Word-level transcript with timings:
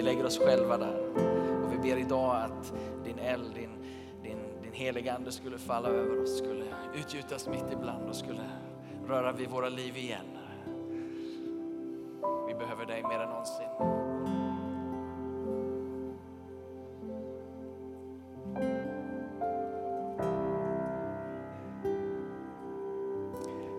Vi 0.00 0.04
lägger 0.04 0.26
oss 0.26 0.38
själva 0.38 0.78
där. 0.78 0.98
Och 1.64 1.72
vi 1.72 1.78
ber 1.78 1.96
idag 1.96 2.36
att 2.36 2.72
din 3.04 3.18
eld, 3.18 3.54
din, 3.54 3.70
din, 4.22 4.38
din 4.62 4.72
heliga 4.72 5.14
Ande 5.14 5.32
skulle 5.32 5.58
falla 5.58 5.88
över 5.88 6.22
oss, 6.22 6.38
skulle 6.38 6.64
utgjutas 6.94 7.48
mitt 7.48 7.72
ibland 7.72 8.08
och 8.08 8.16
skulle 8.16 8.40
röra 9.08 9.32
vid 9.32 9.48
våra 9.48 9.68
liv 9.68 9.96
igen. 9.96 10.26
Vi 12.48 12.54
behöver 12.54 12.86
dig 12.86 13.02
mer 13.02 13.18
än 13.18 13.28
någonsin. 13.28 13.66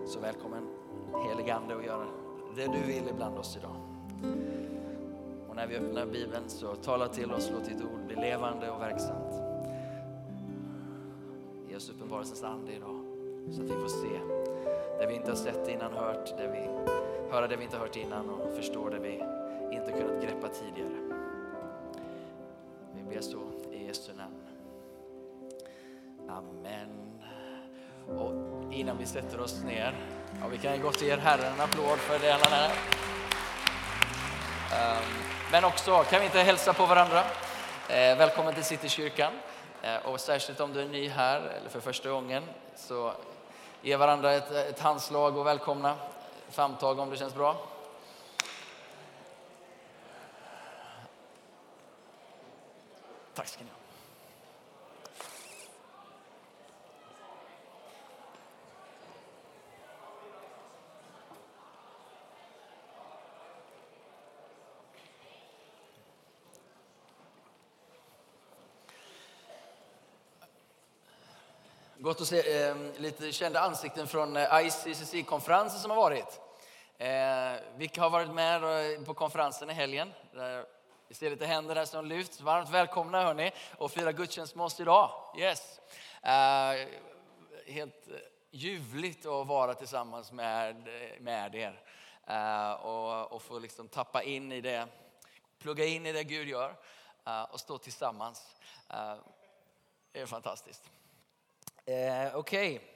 Så 0.06 0.20
välkommen 0.20 0.68
helige 1.28 1.54
Ande 1.54 1.76
att 1.76 1.84
göra 1.84 2.06
det 2.56 2.66
du 2.66 2.92
vill 2.92 3.08
ibland 3.08 3.38
oss 3.38 3.56
idag. 3.56 3.76
Och 5.52 5.56
när 5.56 5.66
vi 5.66 5.76
öppnar 5.76 6.06
Bibeln 6.06 6.48
så 6.48 6.74
tala 6.74 7.08
till 7.08 7.32
oss, 7.32 7.50
låt 7.52 7.64
ditt 7.64 7.82
ord 7.82 8.06
bli 8.06 8.16
levande 8.16 8.70
och 8.70 8.80
verksamt. 8.80 9.34
Ge 11.68 11.76
oss 11.76 11.90
uppenbarelsens 11.90 12.44
ande 12.44 12.72
idag 12.72 13.04
så 13.50 13.62
att 13.62 13.70
vi 13.70 13.74
får 13.74 13.88
se 13.88 14.18
det 14.98 15.06
vi 15.06 15.14
inte 15.14 15.30
har 15.30 15.36
sett 15.36 15.68
innan, 15.68 15.92
hört, 15.92 16.36
det 16.38 16.48
vi, 16.48 16.92
höra 17.30 17.48
det 17.48 17.56
vi 17.56 17.64
inte 17.64 17.76
har 17.76 17.86
hört 17.86 17.96
innan 17.96 18.30
och 18.30 18.52
förstå 18.56 18.88
det 18.88 18.98
vi 18.98 19.22
inte 19.76 19.92
kunnat 19.92 20.22
greppa 20.22 20.48
tidigare. 20.48 21.24
Vi 22.94 23.14
ber 23.14 23.20
så 23.20 23.40
i 23.72 23.86
Jesu 23.86 24.12
namn. 24.14 24.34
Amen. 26.28 26.88
Och 28.08 28.72
innan 28.72 28.98
vi 28.98 29.06
sätter 29.06 29.40
oss 29.40 29.64
ner, 29.64 29.94
ja, 30.40 30.48
vi 30.48 30.58
kan 30.58 30.80
gott 30.80 31.02
ge 31.02 31.16
Herren 31.16 31.54
en 31.54 31.60
applåd 31.60 31.98
för 31.98 32.18
det 32.18 32.32
han 32.32 32.52
är. 32.52 32.70
Um, 34.72 34.78
ehm, 34.78 35.31
men 35.52 35.64
också, 35.64 36.04
kan 36.04 36.20
vi 36.20 36.26
inte 36.26 36.38
hälsa 36.38 36.72
på 36.72 36.86
varandra? 36.86 37.24
Eh, 37.88 38.16
välkommen 38.16 38.54
till 38.54 38.64
Citykyrkan. 38.64 39.32
Eh, 39.82 39.96
och 39.96 40.20
särskilt 40.20 40.60
om 40.60 40.72
du 40.72 40.80
är 40.80 40.88
ny 40.88 41.08
här, 41.08 41.40
eller 41.40 41.68
för 41.68 41.80
första 41.80 42.10
gången, 42.10 42.42
så 42.76 43.12
ge 43.82 43.96
varandra 43.96 44.32
ett, 44.32 44.50
ett 44.50 44.80
handslag 44.80 45.36
och 45.36 45.46
välkomna. 45.46 45.96
Famntag 46.50 46.98
om 46.98 47.10
det 47.10 47.16
känns 47.16 47.34
bra. 47.34 47.56
Tack 53.34 53.48
ska 53.48 53.64
ni 53.64 53.70
ha. 53.70 53.81
Gott 72.12 72.20
att 72.20 72.28
se 72.28 72.62
eh, 72.62 72.76
lite 72.96 73.32
kända 73.32 73.60
ansikten 73.60 74.06
från 74.06 74.36
eh, 74.36 74.66
ICCC-konferensen 74.66 75.80
som 75.80 75.90
har 75.90 75.96
varit. 75.96 76.40
Eh, 76.98 77.76
vilka 77.76 78.00
har 78.00 78.10
varit 78.10 78.30
med 78.30 78.64
eh, 78.94 79.02
på 79.04 79.14
konferensen 79.14 79.70
i 79.70 79.72
helgen? 79.72 80.12
Vi 81.08 81.14
ser 81.14 81.30
lite 81.30 81.46
händer 81.46 81.74
där 81.74 81.84
som 81.84 82.06
lyfts. 82.06 82.40
Varmt 82.40 82.70
välkomna 82.70 83.22
hörni 83.22 83.52
och 83.78 83.90
fira 83.90 84.12
gudstjänst 84.12 84.54
med 84.54 84.66
oss 84.66 84.80
idag. 84.80 85.10
Yes. 85.38 85.80
Eh, 86.22 86.88
helt 87.66 88.08
eh, 88.08 88.14
ljuvligt 88.50 89.26
att 89.26 89.46
vara 89.46 89.74
tillsammans 89.74 90.32
med, 90.32 90.88
med 91.20 91.54
er 91.54 91.80
eh, 92.26 92.72
och, 92.72 93.32
och 93.32 93.42
få 93.42 93.58
liksom 93.58 93.88
tappa 93.88 94.22
in 94.22 94.52
i 94.52 94.60
det, 94.60 94.88
plugga 95.58 95.84
in 95.84 96.06
i 96.06 96.12
det 96.12 96.24
Gud 96.24 96.48
gör 96.48 96.74
eh, 97.26 97.42
och 97.42 97.60
stå 97.60 97.78
tillsammans. 97.78 98.56
Eh, 98.90 99.14
det 100.12 100.20
är 100.20 100.26
fantastiskt. 100.26 100.90
Eh, 101.84 102.36
Okej. 102.36 102.76
Okay. 102.76 102.88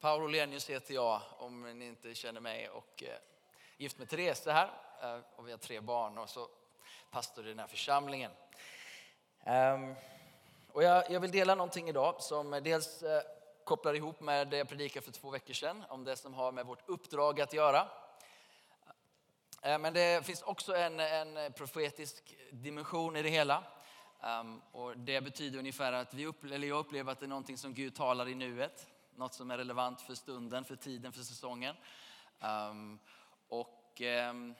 Paolo 0.00 0.26
Lenius 0.26 0.70
heter 0.70 0.94
jag 0.94 1.20
om 1.38 1.78
ni 1.78 1.86
inte 1.86 2.14
känner 2.14 2.40
mig 2.40 2.68
och 2.68 3.02
eh, 3.02 3.18
gift 3.76 3.98
med 3.98 4.08
Therese 4.08 4.46
här 4.46 4.70
eh, 5.02 5.20
och 5.36 5.46
vi 5.46 5.50
har 5.50 5.58
tre 5.58 5.80
barn 5.80 6.18
och 6.18 6.28
så 6.28 6.48
pastor 7.10 7.46
i 7.46 7.48
den 7.48 7.58
här 7.58 7.66
församlingen. 7.66 8.30
Eh, 9.44 9.78
och 10.72 10.82
jag, 10.82 11.10
jag, 11.10 11.20
vill 11.20 11.30
dela 11.30 11.54
någonting 11.54 11.88
idag 11.88 12.22
som 12.22 12.50
dels 12.50 13.02
eh, 13.02 13.22
kopplar 13.64 13.94
ihop 13.94 14.20
med 14.20 14.48
det 14.48 14.56
jag 14.56 14.68
predikade 14.68 15.04
för 15.04 15.12
två 15.12 15.30
veckor 15.30 15.54
sedan 15.54 15.84
om 15.88 16.04
det 16.04 16.16
som 16.16 16.34
har 16.34 16.52
med 16.52 16.66
vårt 16.66 16.88
uppdrag 16.88 17.40
att 17.40 17.52
göra. 17.52 17.88
Eh, 19.62 19.78
men 19.78 19.92
det 19.92 20.26
finns 20.26 20.42
också 20.42 20.76
en, 20.76 21.00
en 21.00 21.52
profetisk 21.52 22.36
dimension 22.50 23.16
i 23.16 23.22
det 23.22 23.28
hela. 23.28 23.64
Um, 24.24 24.62
och 24.72 24.96
det 24.96 25.20
betyder 25.20 25.58
ungefär 25.58 25.92
att 25.92 26.14
vi 26.14 26.26
upp, 26.26 26.44
eller 26.44 26.68
jag 26.68 26.78
upplever 26.78 27.12
att 27.12 27.20
det 27.20 27.26
är 27.26 27.28
någonting 27.28 27.58
som 27.58 27.74
Gud 27.74 27.94
talar 27.94 28.28
i 28.28 28.34
nuet. 28.34 28.90
Något 29.16 29.34
som 29.34 29.50
är 29.50 29.58
relevant 29.58 30.00
för 30.00 30.14
stunden, 30.14 30.64
för 30.64 30.76
tiden, 30.76 31.12
för 31.12 31.22
säsongen. 31.22 31.76
Um, 32.40 32.98
och, 33.48 34.00
um, 34.30 34.54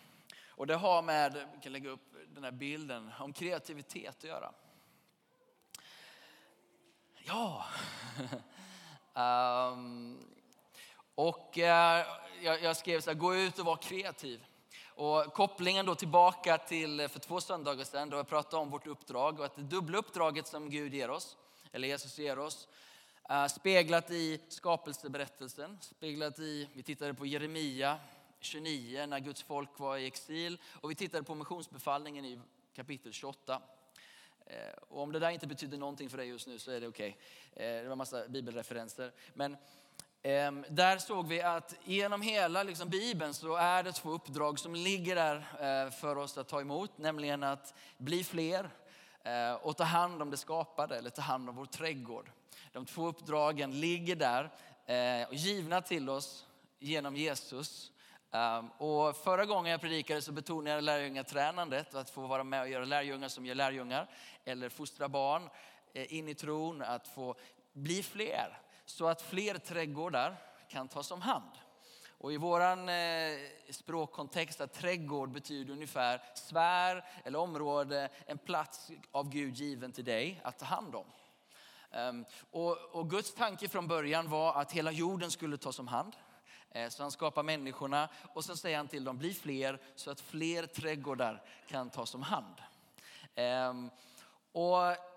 och 0.49 0.67
det 0.67 0.75
har 0.75 1.03
med, 1.03 1.49
vi 1.55 1.61
kan 1.61 1.73
lägga 1.73 1.91
upp 1.91 2.15
den 2.35 2.45
här 2.45 2.51
bilden, 2.51 3.11
om 3.19 3.33
kreativitet 3.33 4.17
att 4.19 4.25
göra. 4.25 4.53
Ja. 7.19 7.65
och 11.15 11.57
uh, 11.57 11.63
jag, 11.63 12.63
jag 12.63 12.77
skrev 12.77 13.01
så 13.01 13.11
här, 13.11 13.19
gå 13.19 13.35
ut 13.35 13.59
och 13.59 13.67
var 13.67 13.77
kreativ. 13.77 14.45
Och 14.95 15.33
kopplingen 15.33 15.87
då 15.87 15.95
tillbaka 15.95 16.59
till 16.59 17.09
för 17.09 17.19
två 17.21 17.41
söndagar 17.41 17.85
sedan 17.85 18.11
då 18.11 18.17
jag 18.17 18.29
pratade 18.29 18.63
om 18.63 18.71
vårt 18.71 18.87
uppdrag 18.87 19.39
och 19.39 19.47
att 19.47 19.57
det 19.57 19.63
dubbla 19.63 19.99
uppdraget 19.99 20.47
som 20.47 20.71
Gud 20.71 20.95
ger 20.95 21.11
oss, 21.11 21.37
eller 21.73 21.89
Jesus 21.89 22.19
ger 22.19 22.39
oss, 22.39 22.69
speglat 23.51 24.11
i 24.11 24.41
skapelseberättelsen, 24.49 25.79
speglat 25.81 26.39
i, 26.39 26.69
vi 26.73 26.83
tittade 26.83 27.15
på 27.15 27.27
Jeremia 27.27 27.99
29 28.41 29.07
när 29.07 29.21
Guds 29.21 29.43
folk 29.43 29.79
var 29.79 29.97
i 29.97 30.07
exil 30.07 30.59
och 30.81 30.91
vi 30.91 30.95
tittade 30.95 31.23
på 31.23 31.35
missionsbefallningen 31.35 32.25
i 32.25 32.41
kapitel 32.75 33.13
28. 33.13 33.63
Eh, 34.47 34.57
och 34.89 35.03
om 35.03 35.13
det 35.13 35.19
där 35.19 35.31
inte 35.31 35.47
betyder 35.47 35.79
någonting 35.79 36.11
för 36.11 36.19
dig 36.19 36.29
just 36.29 36.47
nu 36.47 36.59
så 36.59 36.71
är 36.71 36.81
det 36.81 36.89
okej. 36.89 37.19
Okay. 37.53 37.65
Det 37.65 37.85
var 37.85 37.93
en 37.93 37.99
massa 37.99 38.29
bibelreferenser. 38.29 39.13
Men 39.35 39.57
Ehm, 40.25 40.65
där 40.69 40.99
såg 40.99 41.27
vi 41.27 41.43
att 41.43 41.75
genom 41.85 42.23
hela 42.23 42.63
liksom 42.63 42.89
Bibeln 42.89 43.35
så 43.35 43.57
är 43.57 43.83
det 43.83 43.93
två 43.93 44.11
uppdrag 44.11 44.59
som 44.59 44.75
ligger 44.75 45.15
där 45.15 45.37
eh, 45.61 45.91
för 45.91 46.19
oss 46.19 46.39
att 46.39 46.49
ta 46.49 46.61
emot. 46.61 46.99
Nämligen 46.99 47.43
att 47.43 47.75
bli 47.99 48.25
fler 48.25 48.71
eh, 49.23 49.53
och 49.53 49.77
ta 49.77 49.85
hand 49.85 50.23
om 50.23 50.31
det 50.31 50.37
skapade 50.37 50.99
eller 50.99 51.11
ta 51.11 51.23
hand 51.23 51.49
om 51.49 51.57
vår 51.57 51.67
trädgård. 51.67 52.31
De 52.73 52.87
två 52.87 53.07
uppdragen 53.07 53.81
ligger 53.81 54.17
där 54.17 54.51
eh, 54.87 55.29
och 55.29 55.35
givna 55.35 55.81
till 55.81 56.09
oss 56.09 56.47
genom 56.79 57.17
Jesus. 57.17 57.93
Ehm, 58.31 58.69
och 58.69 59.17
förra 59.17 59.45
gången 59.45 59.73
jag 59.73 59.81
predikade 59.81 60.23
så 60.23 60.33
betonade 60.33 60.71
jag 60.71 60.85
lärjungatränandet, 60.85 61.95
att 61.95 62.11
få 62.11 62.27
vara 62.27 62.45
med 62.45 62.63
och 62.63 62.69
göra 62.69 62.85
lärjungar 62.85 63.29
som 63.29 63.47
gör 63.47 63.55
lärjungar. 63.55 64.09
Eller 64.45 64.69
fostra 64.69 65.09
barn 65.09 65.49
in 65.95 66.29
i 66.29 66.35
tron, 66.35 66.83
att 66.83 67.09
få 67.09 67.35
bli 67.73 68.03
fler 68.03 68.62
så 68.93 69.07
att 69.07 69.23
fler 69.23 69.59
trädgårdar 69.59 70.37
kan 70.69 70.89
tas 70.89 71.11
om 71.11 71.21
hand. 71.21 71.51
Och 72.09 72.33
I 72.33 72.37
vår 72.37 72.61
eh, 72.61 73.39
språkkontext 73.71 74.61
att 74.61 74.73
trädgård 74.73 75.31
betyder 75.31 75.73
ungefär 75.73 76.23
sfär 76.35 77.05
eller 77.25 77.39
område, 77.39 78.09
en 78.27 78.39
plats 78.39 78.91
av 79.11 79.29
Gud 79.29 79.55
given 79.55 79.93
till 79.93 80.05
dig 80.05 80.41
att 80.45 80.59
ta 80.59 80.65
hand 80.65 80.95
om. 80.95 81.05
Ehm, 81.91 82.25
och, 82.51 82.77
och, 82.77 83.11
Guds 83.11 83.35
tanke 83.35 83.69
från 83.69 83.89
början 83.89 84.31
var 84.31 84.61
att 84.61 84.73
hela 84.73 84.93
jorden 84.93 85.31
skulle 85.31 85.57
tas 85.57 85.79
om 85.79 85.89
hand. 85.89 86.17
Eh, 86.71 86.89
så 86.89 87.03
han 87.03 87.11
skapar 87.11 87.43
människorna 87.43 88.09
och 88.35 88.45
sen 88.45 88.57
säger 88.57 88.77
han 88.77 88.89
till 88.89 89.05
dem, 89.05 89.19
bli 89.19 89.35
fler 89.35 89.81
så 89.97 90.11
att 90.11 90.21
fler 90.21 90.67
trädgårdar 90.67 91.43
kan 91.69 91.91
tas 91.91 92.15
om 92.15 92.23
hand. 92.23 92.55
Ehm, 93.35 93.91
och 94.53 95.12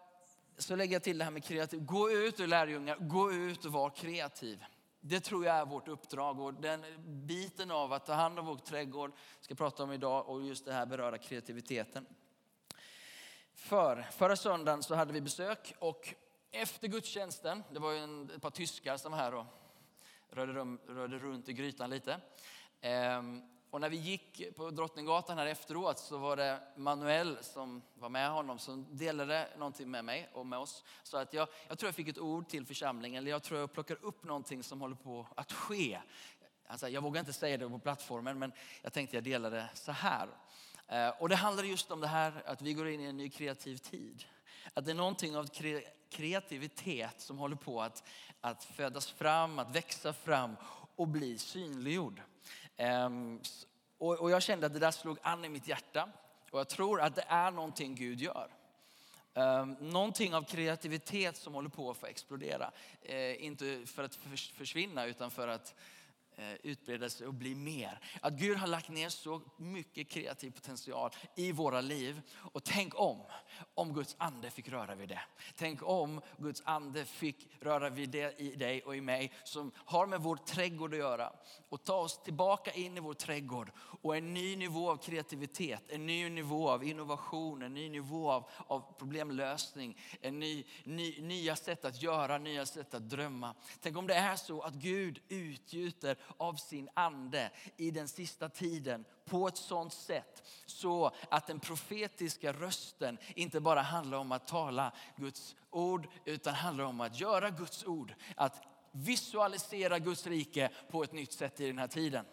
så 0.57 0.75
lägger 0.75 0.93
jag 0.95 1.03
till 1.03 1.17
det 1.17 1.23
här 1.23 1.31
med 1.31 1.43
kreativ. 1.43 1.85
Gå 1.85 2.11
ut 2.11 2.39
ur 2.39 2.47
lärjungar, 2.47 2.97
gå 2.99 3.31
ut 3.31 3.65
och 3.65 3.71
var 3.71 3.89
kreativ. 3.89 4.65
Det 5.01 5.19
tror 5.19 5.45
jag 5.45 5.55
är 5.55 5.65
vårt 5.65 5.87
uppdrag 5.87 6.39
och 6.39 6.53
den 6.53 6.85
biten 7.27 7.71
av 7.71 7.93
att 7.93 8.05
ta 8.05 8.13
hand 8.13 8.39
om 8.39 8.45
vår 8.45 8.57
trädgård 8.57 9.11
ska 9.41 9.51
jag 9.51 9.57
prata 9.57 9.83
om 9.83 9.91
idag 9.91 10.29
och 10.29 10.43
just 10.43 10.65
det 10.65 10.73
här 10.73 10.85
beröra 10.85 11.17
kreativiteten. 11.17 12.05
För 13.53 14.01
förra 14.01 14.35
söndagen 14.35 14.83
så 14.83 14.95
hade 14.95 15.13
vi 15.13 15.21
besök 15.21 15.73
och 15.79 16.13
efter 16.51 16.87
gudstjänsten, 16.87 17.63
det 17.71 17.79
var 17.79 17.91
ju 17.91 17.97
en, 17.97 18.29
ett 18.35 18.41
par 18.41 18.49
tyskar 18.49 18.97
som 18.97 19.11
var 19.11 19.19
här 19.19 19.33
och 19.33 19.45
rörde, 20.29 20.53
rum, 20.53 20.79
rörde 20.87 21.17
runt 21.17 21.49
i 21.49 21.53
grytan 21.53 21.89
lite. 21.89 22.19
Ehm, 22.81 23.41
och 23.69 23.81
när 23.81 23.89
vi 23.89 23.97
gick 23.97 24.55
på 24.55 24.69
Drottninggatan 24.71 25.37
här 25.37 25.45
efteråt 25.45 25.99
så 25.99 26.17
var 26.17 26.37
det 26.37 26.59
Manuel 26.75 27.37
som 27.41 27.81
var 27.93 28.09
med 28.09 28.29
honom 28.29 28.59
som 28.59 28.97
delade 28.97 29.47
någonting 29.57 29.91
med 29.91 30.05
mig 30.05 30.29
och 30.33 30.45
med 30.45 30.59
oss. 30.59 30.83
Så 31.03 31.17
att 31.17 31.33
jag, 31.33 31.47
jag 31.67 31.79
tror 31.79 31.87
jag 31.87 31.95
fick 31.95 32.07
ett 32.07 32.19
ord 32.19 32.47
till 32.47 32.65
församlingen, 32.65 33.23
eller 33.23 33.31
jag 33.31 33.43
tror 33.43 33.59
jag 33.59 33.73
plockar 33.73 33.97
upp 34.01 34.23
någonting 34.23 34.63
som 34.63 34.81
håller 34.81 34.95
på 34.95 35.27
att 35.35 35.51
ske. 35.51 35.99
Alltså, 36.67 36.89
jag 36.89 37.01
vågar 37.01 37.19
inte 37.19 37.33
säga 37.33 37.57
det 37.57 37.69
på 37.69 37.79
plattformen 37.79 38.39
men 38.39 38.51
jag 38.81 38.93
tänkte 38.93 39.17
jag 39.17 39.23
delade 39.23 39.69
så 39.73 39.91
här. 39.91 40.29
Eh, 40.87 41.09
och 41.09 41.29
det 41.29 41.35
handlar 41.35 41.63
just 41.63 41.91
om 41.91 42.01
det 42.01 42.07
här 42.07 42.43
att 42.45 42.61
vi 42.61 42.73
går 42.73 42.87
in 42.87 43.01
i 43.01 43.05
en 43.05 43.17
ny 43.17 43.29
kreativ 43.29 43.77
tid. 43.77 44.23
Att 44.73 44.85
det 44.85 44.91
är 44.91 44.95
någonting 44.95 45.37
av 45.37 45.49
kreativitet 46.09 47.21
som 47.21 47.37
håller 47.37 47.55
på 47.55 47.81
att, 47.81 48.03
att 48.41 48.63
födas 48.63 49.07
fram, 49.07 49.59
att 49.59 49.75
växa 49.75 50.13
fram 50.13 50.55
och 50.95 51.07
bli 51.07 51.37
synliggjord. 51.37 52.21
Ehm, 52.77 53.39
och 53.97 54.31
jag 54.31 54.43
kände 54.43 54.65
att 54.65 54.73
det 54.73 54.79
där 54.79 54.91
slog 54.91 55.17
an 55.21 55.45
i 55.45 55.49
mitt 55.49 55.67
hjärta. 55.67 56.09
Och 56.51 56.59
jag 56.59 56.69
tror 56.69 57.01
att 57.01 57.15
det 57.15 57.25
är 57.27 57.51
någonting 57.51 57.95
Gud 57.95 58.21
gör. 58.21 58.49
Ehm, 59.33 59.73
någonting 59.79 60.35
av 60.35 60.43
kreativitet 60.43 61.37
som 61.37 61.53
håller 61.53 61.69
på 61.69 61.91
att 61.91 61.97
få 61.97 62.05
explodera. 62.05 62.71
Eh, 63.01 63.45
inte 63.45 63.85
för 63.85 64.03
att 64.03 64.15
försvinna 64.55 65.05
utan 65.05 65.31
för 65.31 65.47
att 65.47 65.75
eh, 66.35 66.53
utbreda 66.63 67.09
sig 67.09 67.27
och 67.27 67.33
bli 67.33 67.55
mer. 67.55 67.99
Att 68.21 68.33
Gud 68.33 68.57
har 68.57 68.67
lagt 68.67 68.89
ner 68.89 69.09
så 69.09 69.41
mycket 69.57 70.09
kreativ 70.09 70.51
potential 70.51 71.11
i 71.35 71.51
våra 71.51 71.81
liv. 71.81 72.21
Och 72.35 72.63
tänk 72.63 72.99
om, 72.99 73.21
om 73.75 73.93
Guds 73.93 74.15
ande 74.17 74.49
fick 74.49 74.69
röra 74.69 74.95
vid 74.95 75.09
det. 75.09 75.21
Tänk 75.55 75.83
om 75.83 76.21
Guds 76.37 76.61
ande 76.65 77.05
fick 77.05 77.49
röra 77.59 77.89
vid 77.89 78.09
det 78.09 78.41
i 78.41 78.55
dig 78.55 78.81
och 78.81 78.95
i 78.95 79.01
mig 79.01 79.33
som 79.43 79.71
har 79.75 80.07
med 80.07 80.21
vår 80.21 80.35
trädgård 80.35 80.93
att 80.93 80.99
göra. 80.99 81.33
Och 81.69 81.83
ta 81.83 81.95
oss 81.95 82.23
tillbaka 82.23 82.71
in 82.71 82.97
i 82.97 82.99
vår 82.99 83.13
trädgård 83.13 83.71
och 83.77 84.17
en 84.17 84.33
ny 84.33 84.55
nivå 84.55 84.91
av 84.91 84.97
kreativitet, 84.97 85.83
en 85.89 86.05
ny 86.05 86.29
nivå 86.29 86.69
av 86.69 86.83
innovation, 86.83 87.61
en 87.61 87.73
ny 87.73 87.89
nivå 87.89 88.31
av, 88.31 88.49
av 88.67 88.93
problemlösning, 88.97 89.97
en 90.21 90.39
ny, 90.39 90.63
ny, 90.83 91.21
nya 91.21 91.55
sätt 91.55 91.85
att 91.85 92.01
göra, 92.01 92.37
nya 92.37 92.65
sätt 92.65 92.93
att 92.93 93.09
drömma. 93.09 93.55
Tänk 93.81 93.97
om 93.97 94.07
det 94.07 94.15
är 94.15 94.35
så 94.35 94.61
att 94.61 94.73
Gud 94.73 95.19
utgjuter 95.27 96.17
av 96.37 96.53
sin 96.53 96.89
ande 96.93 97.51
i 97.77 97.91
den 97.91 98.07
sista 98.07 98.49
tiden 98.49 99.05
på 99.25 99.47
ett 99.47 99.57
sådant 99.57 99.93
sätt 99.93 100.43
så 100.65 101.11
att 101.29 101.47
den 101.47 101.59
profetiska 101.59 102.53
rösten 102.53 103.17
inte 103.35 103.59
bara 103.59 103.81
handlar 103.81 104.17
om 104.17 104.31
att 104.31 104.47
tala 104.47 104.91
Guds 105.17 105.55
ord 105.69 106.07
utan 106.25 106.53
handlar 106.53 106.85
om 106.85 107.01
att 107.01 107.19
göra 107.19 107.49
Guds 107.49 107.85
ord, 107.85 108.13
att 108.35 108.63
visualisera 108.91 109.99
Guds 109.99 110.27
rike 110.27 110.69
på 110.91 111.03
ett 111.03 111.13
nytt 111.13 111.33
sätt 111.33 111.59
i 111.59 111.67
den 111.67 111.77
här 111.77 111.87
tiden. 111.87 112.25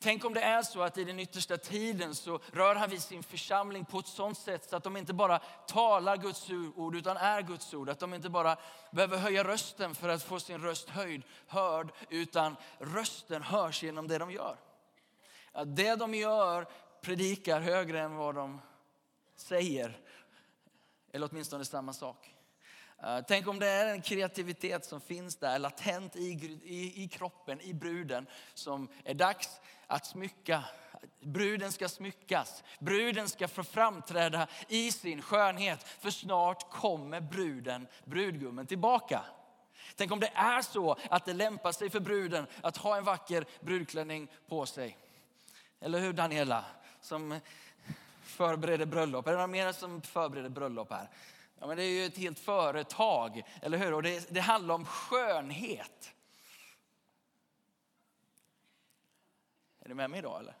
Tänk 0.00 0.24
om 0.24 0.34
det 0.34 0.40
är 0.40 0.62
så 0.62 0.82
att 0.82 0.98
i 0.98 1.04
den 1.04 1.20
yttersta 1.20 1.56
tiden 1.56 2.14
så 2.14 2.40
rör 2.52 2.74
han 2.74 2.90
vid 2.90 3.02
sin 3.02 3.22
församling 3.22 3.84
på 3.84 3.98
ett 3.98 4.06
sådant 4.06 4.38
sätt 4.38 4.70
så 4.70 4.76
att 4.76 4.84
de 4.84 4.96
inte 4.96 5.14
bara 5.14 5.38
talar 5.66 6.16
Guds 6.16 6.50
ord 6.74 6.96
utan 6.96 7.16
är 7.16 7.42
Guds 7.42 7.74
ord. 7.74 7.88
Att 7.88 7.98
de 7.98 8.14
inte 8.14 8.28
bara 8.28 8.56
behöver 8.90 9.18
höja 9.18 9.44
rösten 9.44 9.94
för 9.94 10.08
att 10.08 10.22
få 10.22 10.40
sin 10.40 10.60
röst 10.60 10.88
höjd, 10.88 11.22
hörd 11.46 11.92
utan 12.10 12.56
rösten 12.78 13.42
hörs 13.42 13.82
genom 13.82 14.08
det 14.08 14.18
de 14.18 14.30
gör. 14.30 14.56
Att 15.58 15.76
det 15.76 15.96
de 15.96 16.14
gör 16.14 16.66
predikar 17.00 17.60
högre 17.60 18.00
än 18.00 18.16
vad 18.16 18.34
de 18.34 18.60
säger. 19.36 20.00
Eller 21.12 21.28
åtminstone 21.30 21.64
samma 21.64 21.92
sak. 21.92 22.34
Tänk 23.28 23.46
om 23.46 23.58
det 23.58 23.66
är 23.66 23.86
en 23.86 24.02
kreativitet 24.02 24.84
som 24.84 25.00
finns 25.00 25.36
där 25.36 25.58
latent 25.58 26.16
i, 26.16 26.58
i, 26.64 27.04
i 27.04 27.08
kroppen, 27.08 27.60
i 27.60 27.74
bruden 27.74 28.26
som 28.54 28.88
är 29.04 29.14
dags 29.14 29.60
att 29.86 30.06
smycka. 30.06 30.64
Bruden 31.20 31.72
ska 31.72 31.88
smyckas. 31.88 32.64
Bruden 32.78 33.28
ska 33.28 33.48
få 33.48 33.64
framträda 33.64 34.48
i 34.68 34.92
sin 34.92 35.22
skönhet. 35.22 35.82
För 35.82 36.10
snart 36.10 36.70
kommer 36.70 37.20
bruden, 37.20 37.86
brudgummen 38.04 38.66
tillbaka. 38.66 39.24
Tänk 39.96 40.12
om 40.12 40.20
det 40.20 40.32
är 40.34 40.62
så 40.62 40.96
att 41.10 41.24
det 41.24 41.32
lämpar 41.32 41.72
sig 41.72 41.90
för 41.90 42.00
bruden 42.00 42.46
att 42.62 42.76
ha 42.76 42.96
en 42.96 43.04
vacker 43.04 43.44
brudklänning 43.60 44.28
på 44.48 44.66
sig. 44.66 44.98
Eller 45.80 46.00
hur 46.00 46.12
Daniela? 46.12 46.64
Som 47.00 47.40
förbereder 48.22 48.86
bröllop. 48.86 49.26
Är 49.26 49.32
det 49.32 49.38
någon 49.38 49.50
mer 49.50 49.72
som 49.72 50.02
förbereder 50.02 50.48
bröllop 50.48 50.90
här? 50.90 51.10
Ja, 51.58 51.66
men 51.66 51.76
det 51.76 51.82
är 51.82 51.90
ju 51.90 52.06
ett 52.06 52.18
helt 52.18 52.38
företag, 52.38 53.42
eller 53.62 53.78
hur? 53.78 53.94
Och 53.94 54.02
det, 54.02 54.28
det 54.30 54.40
handlar 54.40 54.74
om 54.74 54.84
skönhet. 54.84 56.14
Är 59.80 59.88
du 59.88 59.94
med 59.94 60.10
mig 60.10 60.18
idag 60.18 60.40
eller? 60.40 60.54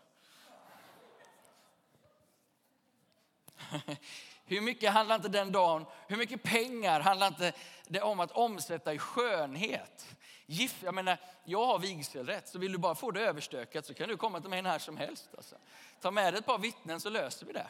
Hur 4.44 4.60
mycket 4.60 4.92
handlar 4.92 5.16
inte 5.16 5.28
den 5.28 5.52
dagen, 5.52 5.86
hur 6.08 6.16
mycket 6.16 6.42
pengar 6.42 7.00
handlar 7.00 7.26
inte 7.26 7.52
det 7.88 8.00
om 8.00 8.20
att 8.20 8.30
omsätta 8.30 8.94
i 8.94 8.98
skönhet? 8.98 10.16
Gift, 10.50 10.82
jag 10.82 10.94
menar, 10.94 11.18
jag 11.44 11.66
har 11.66 11.78
vigselrätt, 11.78 12.48
så 12.48 12.58
vill 12.58 12.72
du 12.72 12.78
bara 12.78 12.94
få 12.94 13.10
det 13.10 13.20
överstökat 13.20 13.86
så 13.86 13.94
kan 13.94 14.08
du 14.08 14.16
komma 14.16 14.40
till 14.40 14.50
mig 14.50 14.62
när 14.62 14.78
som 14.78 14.96
helst. 14.96 15.28
Alltså. 15.36 15.56
Ta 16.00 16.10
med 16.10 16.32
dig 16.32 16.38
ett 16.38 16.46
par 16.46 16.58
vittnen 16.58 17.00
så 17.00 17.10
löser 17.10 17.46
vi 17.46 17.52
det. 17.52 17.66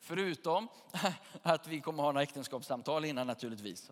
Förutom 0.00 0.68
att 1.42 1.66
vi 1.66 1.80
kommer 1.80 2.02
ha 2.02 2.12
några 2.12 2.22
äktenskapssamtal 2.22 3.04
innan 3.04 3.26
naturligtvis. 3.26 3.90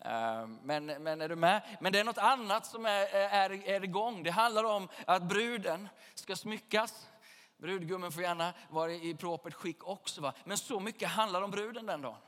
Ehm, 0.00 0.58
men, 0.62 0.86
men 0.86 1.20
är 1.20 1.28
du 1.28 1.36
med? 1.36 1.62
Men 1.80 1.92
det 1.92 2.00
är 2.00 2.04
något 2.04 2.18
annat 2.18 2.66
som 2.66 2.86
är, 2.86 3.14
är, 3.14 3.68
är 3.68 3.84
igång. 3.84 4.22
Det 4.22 4.30
handlar 4.30 4.64
om 4.64 4.88
att 5.06 5.22
bruden 5.22 5.88
ska 6.14 6.36
smyckas. 6.36 7.08
Brudgummen 7.56 8.12
får 8.12 8.22
gärna 8.22 8.52
vara 8.68 8.92
i 8.92 9.14
propert 9.14 9.54
skick 9.54 9.88
också. 9.88 10.20
Va? 10.20 10.32
Men 10.44 10.58
så 10.58 10.80
mycket 10.80 11.08
handlar 11.08 11.42
om 11.42 11.50
bruden 11.50 11.86
den 11.86 12.02
dagen. 12.02 12.20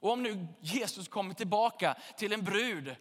Och 0.00 0.12
om 0.12 0.22
nu 0.22 0.46
Jesus 0.60 1.08
kommer 1.08 1.34
tillbaka 1.34 1.96
till 2.16 2.32
en 2.32 2.44
brud 2.44 2.96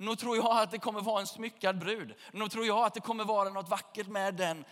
Nog 0.00 0.18
tror 0.18 0.36
jag 0.36 0.62
att 0.62 0.70
det 0.70 0.78
kommer 0.78 1.00
vara 1.00 1.20
en 1.20 1.26
smyckad 1.26 1.78
brud. 1.78 2.14
Nog 2.32 2.50
tror 2.50 2.66
jag 2.66 2.84
att 2.84 2.94
det 2.94 3.00
kommer 3.00 3.24
vara 3.24 3.50
något 3.50 3.68
vackert 3.68 4.08
med 4.08 4.34
den, 4.34 4.64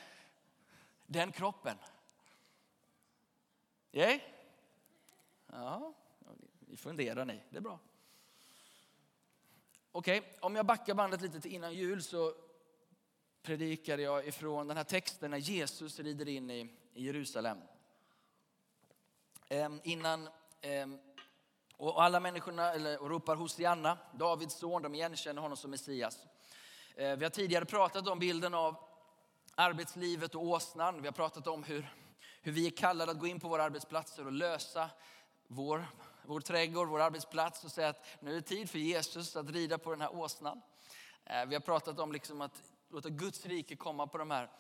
den 1.07 1.33
kroppen. 1.33 1.77
Yay? 3.93 4.21
Ja, 5.47 5.95
ni 6.61 6.77
funderar 6.77 7.25
ni. 7.25 7.43
Det 7.51 7.57
är 7.57 7.61
bra. 7.61 7.79
Okej, 9.93 10.19
okay, 10.19 10.31
om 10.41 10.57
jag 10.57 10.67
backar 10.67 10.95
bandet 10.95 11.21
lite 11.21 11.41
till 11.41 11.55
innan 11.55 11.75
jul 11.75 12.03
så 12.03 12.35
predikade 13.43 14.03
jag 14.03 14.27
ifrån 14.27 14.69
den 14.69 14.77
här 14.77 14.85
texten 14.85 15.31
när 15.31 15.39
Jesus 15.39 15.99
rider 15.99 16.29
in 16.29 16.51
i, 16.51 16.71
Jerusalem. 16.95 17.59
Eh, 19.49 19.69
innan, 19.83 20.29
eh, 20.61 20.87
och 21.77 22.03
alla 22.03 22.21
människorna 22.21 22.73
eller, 22.73 23.03
och 23.03 23.11
ropar 23.11 23.37
Hosianna, 23.37 23.99
Davids 24.13 24.59
son, 24.59 24.83
de 24.83 24.95
igenkänner 24.95 25.43
honom 25.43 25.57
som 25.57 25.71
Messias. 25.71 26.19
Eh, 26.97 27.17
vi 27.17 27.25
har 27.25 27.31
tidigare 27.31 27.65
pratat 27.65 28.09
om 28.09 28.19
bilden 28.19 28.55
av 28.55 28.77
arbetslivet 29.55 30.35
och 30.35 30.43
åsnan. 30.43 31.03
Vi 31.03 31.09
har 31.09 31.13
pratat 31.13 31.47
om 31.47 31.65
hur 31.65 31.89
hur 32.49 32.53
vi 32.53 32.67
är 32.67 32.71
kallade 32.71 33.13
att 33.13 33.19
gå 33.19 33.27
in 33.27 33.41
på 33.41 33.49
våra 33.49 33.65
arbetsplatser 33.65 34.27
och 34.27 34.33
lösa 34.33 34.91
vår, 35.47 35.87
vår 36.27 36.41
trädgård, 36.41 36.89
vår 36.89 37.01
arbetsplats 37.01 37.65
och 37.65 37.71
säga 37.71 37.89
att 37.89 38.07
nu 38.21 38.31
är 38.31 38.35
det 38.35 38.43
tid 38.43 38.71
för 38.71 38.79
Jesus 38.79 39.37
att 39.37 39.51
rida 39.51 39.79
på 39.79 39.91
den 39.91 40.01
här 40.01 40.15
åsnan. 40.15 40.63
Eh, 41.25 41.47
vi 41.47 41.55
har 41.55 41.61
pratat 41.61 41.99
om 41.99 42.13
liksom 42.13 42.41
att 42.41 42.63
låta 42.91 43.09
Guds 43.09 43.47
rike 43.47 43.77
komma 43.77 44.07
på, 44.07 44.19
de 44.19 44.31
här, 44.31 44.51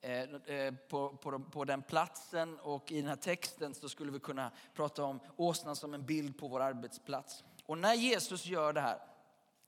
Eh, 0.00 0.20
eh, 0.20 0.74
på, 0.74 1.16
på, 1.16 1.38
på 1.38 1.64
den 1.64 1.82
platsen 1.82 2.58
och 2.58 2.92
i 2.92 3.00
den 3.00 3.08
här 3.08 3.16
texten 3.16 3.74
så 3.74 3.88
skulle 3.88 4.12
vi 4.12 4.20
kunna 4.20 4.50
prata 4.74 5.04
om 5.04 5.20
åsnan 5.36 5.76
som 5.76 5.94
en 5.94 6.06
bild 6.06 6.38
på 6.38 6.48
vår 6.48 6.60
arbetsplats. 6.60 7.44
Och 7.66 7.78
när 7.78 7.94
Jesus 7.94 8.46
gör 8.46 8.72
det 8.72 8.80
här, 8.80 9.00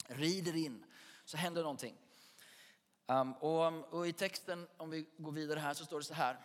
rider 0.06 0.56
in, 0.56 0.84
så 1.25 1.37
händer 1.37 1.62
någonting. 1.62 1.96
Um, 3.06 3.32
och, 3.32 3.66
um, 3.66 3.82
och, 3.82 4.08
I 4.08 4.12
texten, 4.12 4.68
om 4.76 4.90
vi 4.90 5.06
går 5.16 5.32
vidare 5.32 5.60
här, 5.60 5.75
så 5.75 5.84
står 5.84 5.99
det 5.99 6.04
så 6.04 6.14
här 6.14 6.38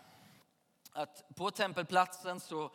att 0.92 1.36
på 1.36 1.52
tempelplatsen 1.52 2.40
så 2.40 2.72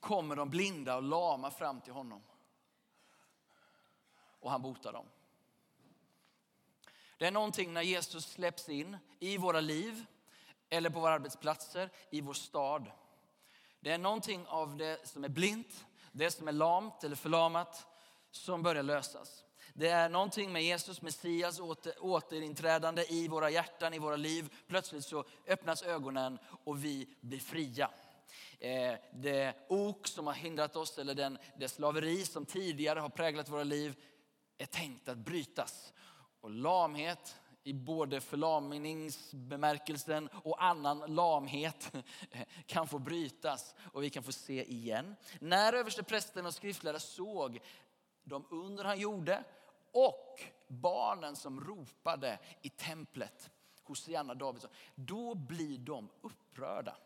kommer 0.00 0.36
de 0.36 0.50
blinda 0.50 0.96
och 0.96 1.02
lama 1.02 1.50
fram 1.50 1.80
till 1.80 1.92
honom. 1.92 2.22
Och 4.40 4.50
han 4.50 4.62
botar 4.62 4.92
dem. 4.92 5.06
Det 7.18 7.26
är 7.26 7.30
någonting 7.30 7.72
när 7.72 7.82
Jesus 7.82 8.26
släpps 8.26 8.68
in 8.68 8.96
i 9.18 9.36
våra 9.36 9.60
liv 9.60 10.04
eller 10.70 10.90
på 10.90 11.00
våra 11.00 11.12
arbetsplatser, 11.12 11.90
i 12.10 12.20
vår 12.20 12.34
stad. 12.34 12.90
Det 13.80 13.90
är 13.90 13.98
någonting 13.98 14.46
av 14.46 14.76
det 14.76 15.08
som 15.08 15.24
är 15.24 15.28
blint, 15.28 15.86
det 16.12 16.30
som 16.30 16.48
är 16.48 16.52
lamt 16.52 17.04
eller 17.04 17.16
förlamat 17.16 17.86
som 18.30 18.62
börjar 18.62 18.82
lösas. 18.82 19.44
Det 19.74 19.88
är 19.88 20.08
någonting 20.08 20.52
med 20.52 20.64
Jesus, 20.64 21.02
Messias 21.02 21.60
åter, 21.60 21.94
återinträdande 22.00 23.04
i 23.08 23.28
våra 23.28 23.50
hjärtan, 23.50 23.94
i 23.94 23.98
våra 23.98 24.16
liv. 24.16 24.54
Plötsligt 24.66 25.04
så 25.04 25.24
öppnas 25.46 25.82
ögonen 25.82 26.38
och 26.64 26.84
vi 26.84 27.08
blir 27.20 27.40
fria. 27.40 27.90
Eh, 28.58 28.94
det 29.12 29.54
ok 29.68 30.06
som 30.06 30.26
har 30.26 30.34
hindrat 30.34 30.76
oss, 30.76 30.98
eller 30.98 31.14
den, 31.14 31.38
det 31.58 31.68
slaveri 31.68 32.24
som 32.24 32.46
tidigare 32.46 33.00
har 33.00 33.08
präglat 33.08 33.48
våra 33.48 33.64
liv, 33.64 33.96
är 34.58 34.66
tänkt 34.66 35.08
att 35.08 35.18
brytas. 35.18 35.92
Och 36.48 36.54
lamhet, 36.54 37.40
i 37.62 37.72
både 37.72 38.20
förlamningsbemärkelsen 38.20 40.28
och 40.28 40.64
annan 40.64 41.14
lamhet 41.14 41.92
kan 42.66 42.88
få 42.88 42.98
brytas 42.98 43.74
och 43.92 44.02
vi 44.02 44.10
kan 44.10 44.22
få 44.22 44.32
se 44.32 44.64
igen. 44.64 45.16
När 45.40 45.72
översteprästen 45.72 46.46
och 46.46 46.54
skriftlärare 46.54 47.00
såg 47.00 47.58
de 48.24 48.46
under 48.50 48.84
han 48.84 48.98
gjorde 48.98 49.44
och 49.92 50.42
barnen 50.68 51.36
som 51.36 51.60
ropade 51.60 52.38
i 52.62 52.68
templet, 52.68 53.50
Hosianna 53.82 54.34
Davidsson, 54.34 54.70
då 54.94 55.34
blir 55.34 55.78
de 55.78 56.08
upprörda. 56.20 56.96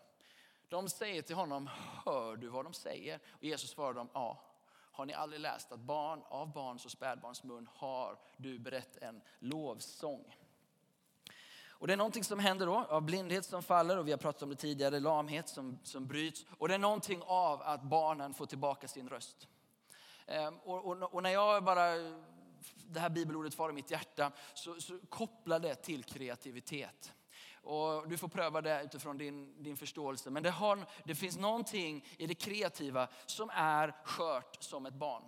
De 0.69 0.89
säger 0.89 1.23
till 1.23 1.37
honom, 1.37 1.71
hör 2.05 2.37
du 2.37 2.49
vad 2.49 2.65
de 2.65 2.73
säger? 2.73 3.21
Och 3.29 3.45
Jesus 3.45 3.71
svarar 3.71 3.95
dem, 3.95 4.09
ja. 4.13 4.52
Har 4.93 5.07
ni 5.07 5.13
aldrig 5.13 5.41
läst 5.41 5.73
att 5.73 5.81
barn 5.81 6.23
av 6.29 6.53
barns 6.53 6.85
och 6.85 6.91
spädbarns 6.91 7.45
mun 7.45 7.69
har 7.75 8.19
du 8.37 8.59
berett 8.59 8.97
en 8.97 9.23
lovsång? 9.39 10.37
Och 11.83 11.87
det 11.87 11.93
är 11.93 11.97
någonting 11.97 12.25
som 12.25 12.39
händer 12.39 12.67
då, 12.67 12.75
av 12.75 13.03
blindhet 13.03 13.45
som 13.45 13.63
faller 13.63 13.99
och 13.99 14.07
vi 14.07 14.11
har 14.11 14.19
pratat 14.19 14.43
om 14.43 14.51
det 14.51 14.57
tidigare, 14.57 15.01
lamhet 15.01 15.49
som, 15.49 15.79
som 15.83 16.07
bryts. 16.07 16.47
Och 16.59 16.69
det 16.69 16.75
är 16.75 16.79
någonting 16.79 17.23
av 17.23 17.63
att 17.63 17.83
barnen 17.83 18.35
får 18.35 18.47
tillbaka 18.47 18.89
sin 18.89 19.09
röst. 19.09 19.49
Ehm, 20.27 20.59
och, 20.59 20.85
och, 20.85 21.15
och 21.15 21.23
när 21.23 21.31
jag 21.31 21.65
bara, 21.65 21.95
det 22.87 23.01
här 23.01 23.11
bibelordet 23.11 23.55
far 23.55 23.71
i 23.71 23.73
mitt 23.73 23.91
hjärta, 23.91 24.33
så, 24.55 24.81
så 24.81 24.99
kopplar 25.09 25.59
det 25.59 25.75
till 25.75 26.05
kreativitet. 26.05 27.13
Och 27.63 28.09
du 28.09 28.17
får 28.17 28.29
pröva 28.29 28.61
det 28.61 28.83
utifrån 28.85 29.19
din, 29.19 29.63
din 29.63 29.77
förståelse. 29.77 30.31
Men 30.31 30.43
det, 30.43 30.51
har, 30.51 30.87
det 31.05 31.15
finns 31.15 31.37
någonting 31.37 32.07
i 32.19 32.27
det 32.27 32.35
kreativa 32.35 33.09
som 33.27 33.51
är 33.55 33.95
skört 34.05 34.57
som 34.61 34.87
ett 34.87 34.95
barn. 34.95 35.23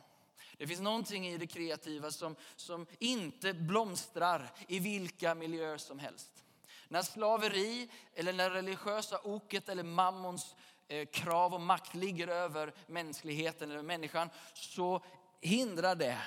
Det 0.59 0.67
finns 0.67 0.81
någonting 0.81 1.27
i 1.27 1.39
det 1.39 1.47
kreativa 1.47 2.11
som, 2.11 2.37
som 2.57 2.87
inte 2.99 3.55
blomstrar 3.55 4.51
i 4.69 4.79
vilka 4.79 5.35
miljöer 5.35 5.77
som 5.77 5.99
helst. 5.99 6.45
När 6.89 7.03
slaveri 7.03 7.89
eller 8.15 8.33
när 8.33 8.51
religiösa 8.51 9.21
oket 9.25 9.69
eller 9.69 9.83
mammons 9.83 10.57
eh, 10.89 11.07
krav 11.07 11.55
och 11.55 11.61
makt 11.61 11.95
ligger 11.95 12.29
över 12.29 12.73
mänskligheten 12.87 13.71
eller 13.71 13.83
människan 13.83 14.31
så 14.55 15.05
hindrar 15.41 15.95
det 15.95 16.19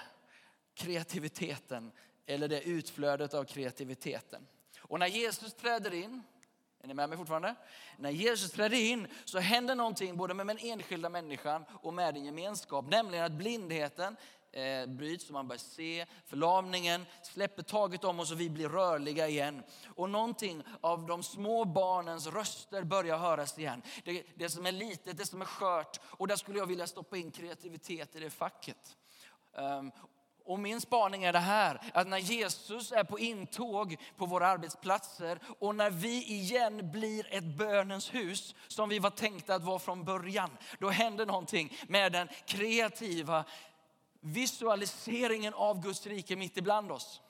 kreativiteten 0.74 1.92
eller 2.26 2.48
det 2.48 2.62
utflödet 2.62 3.34
av 3.34 3.44
kreativiteten. 3.44 4.48
Och 4.88 5.00
när 5.00 5.08
Jesus 5.08 5.54
träder 5.54 5.94
in, 5.94 6.24
är 6.84 6.88
ni 6.88 6.94
med 6.94 7.10
mig 7.10 7.18
fortfarande? 7.18 7.56
När 7.98 8.10
Jesus 8.10 8.52
träder 8.52 8.78
in 8.78 9.08
så 9.26 9.40
händer 9.40 9.76
någonting 9.76 10.18
både 10.18 10.34
med 10.34 10.48
den 10.48 10.58
enskilda 10.58 11.10
människan 11.10 11.66
och 11.82 11.94
med 11.94 12.18
en 12.18 12.26
gemenskap. 12.26 12.86
Nämligen 12.88 13.26
att 13.26 13.32
blindheten 13.32 14.18
eh, 14.52 14.86
bryts 14.86 15.28
och 15.28 15.34
man 15.34 15.48
börjar 15.48 15.60
se. 15.60 16.06
Förlamningen 16.26 17.06
släpper 17.24 17.64
taget 17.64 18.04
om 18.04 18.20
oss 18.20 18.32
och 18.32 18.40
vi 18.40 18.50
blir 18.50 18.70
rörliga 18.70 19.28
igen. 19.28 19.64
Och 19.96 20.10
någonting 20.10 20.64
av 20.82 21.06
de 21.06 21.24
små 21.24 21.66
barnens 21.66 22.28
röster 22.28 22.84
börjar 22.84 23.18
höras 23.18 23.60
igen. 23.60 23.82
Det, 24.04 24.24
det 24.36 24.50
som 24.50 24.66
är 24.66 24.72
litet, 24.72 25.18
det 25.18 25.26
som 25.26 25.42
är 25.42 25.46
skört. 25.46 26.00
Och 26.04 26.28
där 26.28 26.36
skulle 26.36 26.60
jag 26.60 26.66
vilja 26.66 26.88
stoppa 26.88 27.18
in 27.18 27.32
kreativitet 27.32 28.16
i 28.16 28.20
det 28.20 28.30
facket. 28.30 28.98
Um, 29.54 29.92
och 30.48 30.60
min 30.60 30.82
spaning 30.82 31.24
är 31.24 31.34
det 31.34 31.40
här, 31.40 31.82
att 31.94 32.08
när 32.08 32.18
Jesus 32.18 32.92
är 32.92 33.04
på 33.04 33.20
intåg 33.20 33.98
på 34.18 34.26
våra 34.26 34.48
arbetsplatser 34.48 35.40
och 35.60 35.76
när 35.76 35.90
vi 35.90 36.24
igen 36.24 36.92
blir 36.92 37.34
ett 37.34 37.44
bönens 37.44 38.14
hus 38.14 38.56
som 38.68 38.90
vi 38.90 39.00
var 39.00 39.10
tänkta 39.10 39.56
att 39.56 39.64
vara 39.64 39.80
från 39.80 40.04
början, 40.04 40.50
då 40.80 40.90
händer 40.90 41.26
någonting 41.26 41.78
med 41.88 42.12
den 42.12 42.28
kreativa 42.46 43.46
visualiseringen 44.20 45.54
av 45.54 45.84
Guds 45.84 46.08
rike 46.08 46.36
mitt 46.36 46.58
ibland 46.58 46.92
oss. 46.92 47.22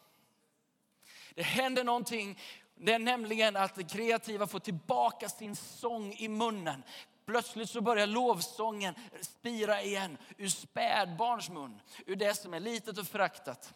Det 1.36 1.44
händer 1.44 1.84
någonting, 1.84 2.40
det 2.76 2.94
är 2.94 3.00
nämligen 3.00 3.56
att 3.56 3.76
det 3.76 3.84
kreativa 3.84 4.48
får 4.48 4.60
tillbaka 4.60 5.30
sin 5.30 5.56
sång 5.56 6.14
i 6.14 6.28
munnen. 6.28 6.84
Plötsligt 7.28 7.70
så 7.70 7.82
börjar 7.82 8.08
lovsången 8.08 8.96
spira 9.22 9.82
igen 9.82 10.18
ur 10.38 10.48
spädbarns 10.48 11.50
mun, 11.50 11.82
ur 12.06 12.16
det 12.16 12.34
som 12.34 12.54
är 12.54 12.60
litet 12.60 12.98
och 12.98 13.08
föraktat. 13.08 13.74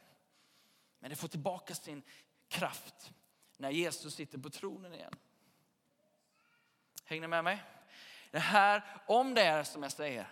Men 1.00 1.10
det 1.10 1.16
får 1.16 1.28
tillbaka 1.28 1.76
sin 1.76 2.04
kraft 2.48 3.12
när 3.58 3.70
Jesus 3.70 4.16
sitter 4.16 4.38
på 4.38 4.50
tronen 4.50 4.94
igen. 4.94 5.14
Hänger 7.06 7.22
ni 7.22 7.28
med 7.28 7.44
mig? 7.44 7.64
Det 8.32 8.40
här, 8.40 8.84
om 9.08 9.34
det 9.34 9.42
är 9.42 9.64
som 9.64 9.84
jag 9.84 9.92
säger, 9.92 10.28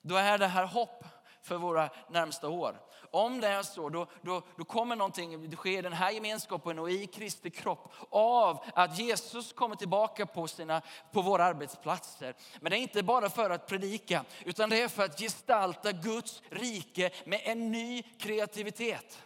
då 0.00 0.16
är 0.16 0.38
det 0.38 0.46
här 0.46 0.66
hopp 0.66 1.04
för 1.42 1.56
våra 1.56 1.90
närmsta 2.08 2.48
år. 2.48 2.80
Om 3.10 3.40
det 3.40 3.48
är 3.48 3.62
så, 3.62 3.88
då, 3.88 4.06
då, 4.22 4.42
då 4.56 4.64
kommer 4.64 4.96
någonting, 4.96 5.50
det 5.50 5.56
sker 5.56 5.78
i 5.78 5.82
den 5.82 5.92
här 5.92 6.10
gemenskapen 6.10 6.78
och 6.78 6.90
i 6.90 7.06
Kristi 7.06 7.50
kropp 7.50 7.92
av 8.10 8.64
att 8.74 8.98
Jesus 8.98 9.52
kommer 9.52 9.76
tillbaka 9.76 10.26
på, 10.26 10.48
sina, 10.48 10.82
på 11.12 11.22
våra 11.22 11.44
arbetsplatser. 11.44 12.34
Men 12.60 12.70
det 12.70 12.78
är 12.78 12.80
inte 12.80 13.02
bara 13.02 13.30
för 13.30 13.50
att 13.50 13.66
predika, 13.66 14.24
utan 14.44 14.70
det 14.70 14.82
är 14.82 14.88
för 14.88 15.04
att 15.04 15.20
gestalta 15.20 15.92
Guds 15.92 16.42
rike 16.50 17.10
med 17.24 17.40
en 17.44 17.72
ny 17.72 18.02
kreativitet. 18.02 19.22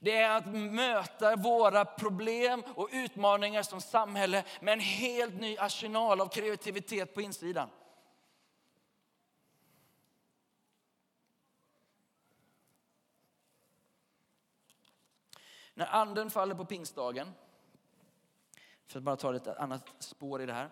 Det 0.00 0.16
är 0.16 0.30
att 0.30 0.46
möta 0.54 1.36
våra 1.36 1.84
problem 1.84 2.62
och 2.74 2.88
utmaningar 2.92 3.62
som 3.62 3.80
samhälle 3.80 4.44
med 4.60 4.72
en 4.72 4.80
helt 4.80 5.40
ny 5.40 5.56
arsenal 5.58 6.20
av 6.20 6.28
kreativitet 6.28 7.14
på 7.14 7.20
insidan. 7.20 7.68
När 15.74 15.86
anden 15.86 16.30
faller 16.30 16.54
på 16.54 16.64
pingstdagen, 16.64 17.32
för 18.86 18.98
att 18.98 19.04
bara 19.04 19.16
ta 19.16 19.36
ett 19.36 19.46
annat 19.46 19.92
spår 19.98 20.42
i 20.42 20.46
det 20.46 20.52
här, 20.52 20.70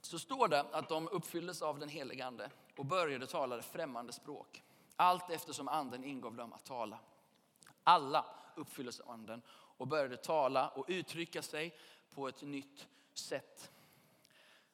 så 0.00 0.18
står 0.18 0.48
det 0.48 0.60
att 0.60 0.88
de 0.88 1.08
uppfylldes 1.08 1.62
av 1.62 1.78
den 1.78 1.88
helige 1.88 2.26
ande 2.26 2.50
och 2.76 2.86
började 2.86 3.26
tala 3.26 3.62
främmande 3.62 4.12
språk. 4.12 4.62
Allt 4.96 5.30
eftersom 5.30 5.68
anden 5.68 6.04
ingav 6.04 6.34
dem 6.34 6.52
att 6.52 6.64
tala. 6.64 6.98
Alla 7.84 8.24
uppfylldes 8.56 9.00
av 9.00 9.10
anden 9.10 9.42
och 9.50 9.86
började 9.86 10.16
tala 10.16 10.68
och 10.68 10.84
uttrycka 10.88 11.42
sig 11.42 11.76
på 12.14 12.28
ett 12.28 12.42
nytt 12.42 12.88
sätt. 13.14 13.70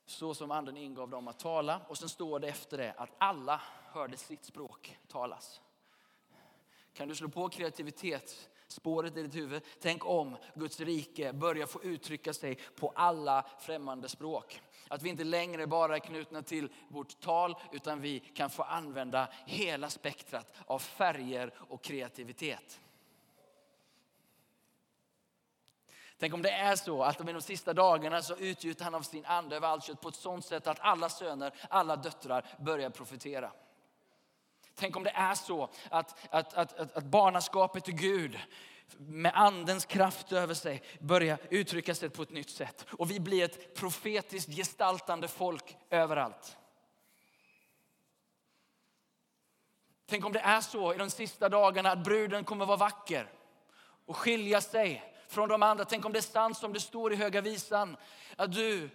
Så 0.07 0.35
som 0.35 0.51
anden 0.51 0.77
ingav 0.77 1.09
dem 1.11 1.29
att 1.29 1.39
tala. 1.39 1.81
Och 1.89 1.99
sen 1.99 2.09
står 2.09 2.39
det 2.39 2.49
efter 2.49 2.79
det 2.79 2.93
att 2.93 3.11
alla 3.19 3.63
hörde 3.93 4.17
sitt 4.17 4.45
språk 4.45 4.99
talas. 5.09 5.61
Kan 6.95 7.09
du 7.09 7.15
slå 7.15 7.29
på 7.29 7.49
kreativitetsspåret 7.49 9.17
i 9.17 9.23
ditt 9.23 9.35
huvud? 9.35 9.63
Tänk 9.81 10.07
om 10.07 10.37
Guds 10.55 10.81
rike 10.81 11.33
börjar 11.33 11.67
få 11.67 11.83
uttrycka 11.83 12.33
sig 12.33 12.59
på 12.77 12.93
alla 12.95 13.47
främmande 13.61 14.09
språk. 14.09 14.61
Att 14.89 15.03
vi 15.03 15.09
inte 15.09 15.25
längre 15.25 15.67
bara 15.67 15.97
är 15.97 16.01
knutna 16.01 16.43
till 16.43 16.69
vårt 16.89 17.21
tal 17.21 17.57
utan 17.73 18.01
vi 18.01 18.21
kan 18.21 18.51
få 18.51 18.63
använda 18.63 19.29
hela 19.47 19.91
spektrat 19.91 20.53
av 20.67 20.79
färger 20.79 21.55
och 21.59 21.83
kreativitet. 21.83 22.81
Tänk 26.19 26.35
om 26.35 26.43
det 26.43 26.51
är 26.51 26.77
så 26.77 27.03
att 27.03 27.19
de 27.19 27.27
de 27.27 27.43
sista 27.43 27.73
dagarna 27.73 28.23
så 28.23 28.37
utgjuter 28.37 28.85
han 28.85 28.95
av 28.95 29.03
sin 29.03 29.25
ande 29.25 29.57
över 29.57 29.69
allt 29.69 29.85
kött 29.85 30.01
på 30.01 30.09
ett 30.09 30.15
sådant 30.15 30.45
sätt 30.45 30.67
att 30.67 30.81
alla 30.81 31.09
söner, 31.09 31.55
alla 31.71 31.97
döttrar 31.97 32.47
börjar 32.59 32.91
profetera. 32.91 33.53
Tänk 34.75 34.97
om 34.97 35.05
det 35.05 35.11
är 35.11 35.35
så 35.35 35.65
att, 35.91 36.19
att, 36.31 36.55
att, 36.55 36.75
att, 36.75 36.97
att 36.97 37.05
barnaskapet 37.05 37.85
till 37.85 37.95
Gud 37.95 38.39
med 38.99 39.33
andens 39.35 39.85
kraft 39.85 40.33
över 40.33 40.55
sig 40.55 40.83
börjar 41.01 41.39
uttrycka 41.51 41.95
sig 41.95 42.11
på 42.11 42.23
ett 42.23 42.31
nytt 42.31 42.51
sätt. 42.51 42.87
Och 42.91 43.11
vi 43.11 43.21
blir 43.21 43.45
ett 43.45 43.75
profetiskt 43.75 44.57
gestaltande 44.57 45.29
folk 45.29 45.77
överallt. 45.91 46.57
Tänk 50.07 50.25
om 50.25 50.33
det 50.33 50.41
är 50.41 50.61
så 50.61 50.95
i 50.95 50.97
de 50.97 51.11
sista 51.11 51.49
dagarna 51.49 51.91
att 51.91 52.05
bruden 52.05 52.45
kommer 52.45 52.67
vara 52.67 52.77
vacker 52.77 53.31
och 54.07 54.17
skilja 54.17 54.61
sig 54.61 55.15
från 55.29 55.49
de 55.49 55.63
andra. 55.63 55.85
Tänk 55.85 56.05
om 56.05 56.13
det 56.13 56.19
är 56.19 56.23
sant 56.23 56.57
som 56.57 56.73
det 56.73 56.81
står 56.81 57.13
i 57.13 57.17
Höga 57.17 57.41
Visan 57.41 57.97
att 58.37 58.53
du 58.53 58.91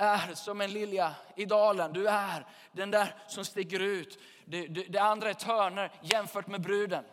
är 0.00 0.34
som 0.34 0.60
en 0.60 0.72
lilja 0.72 1.14
i 1.36 1.44
dalen. 1.44 1.92
Du 1.92 2.08
är 2.08 2.46
den 2.72 2.90
där 2.90 3.14
som 3.28 3.44
sticker 3.44 3.80
ut. 3.80 4.18
Det, 4.44 4.66
det, 4.66 4.82
det 4.82 4.98
andra 4.98 5.30
är 5.30 5.34
törner 5.34 5.92
jämfört 6.02 6.46
med 6.46 6.60
bruden. 6.60 7.04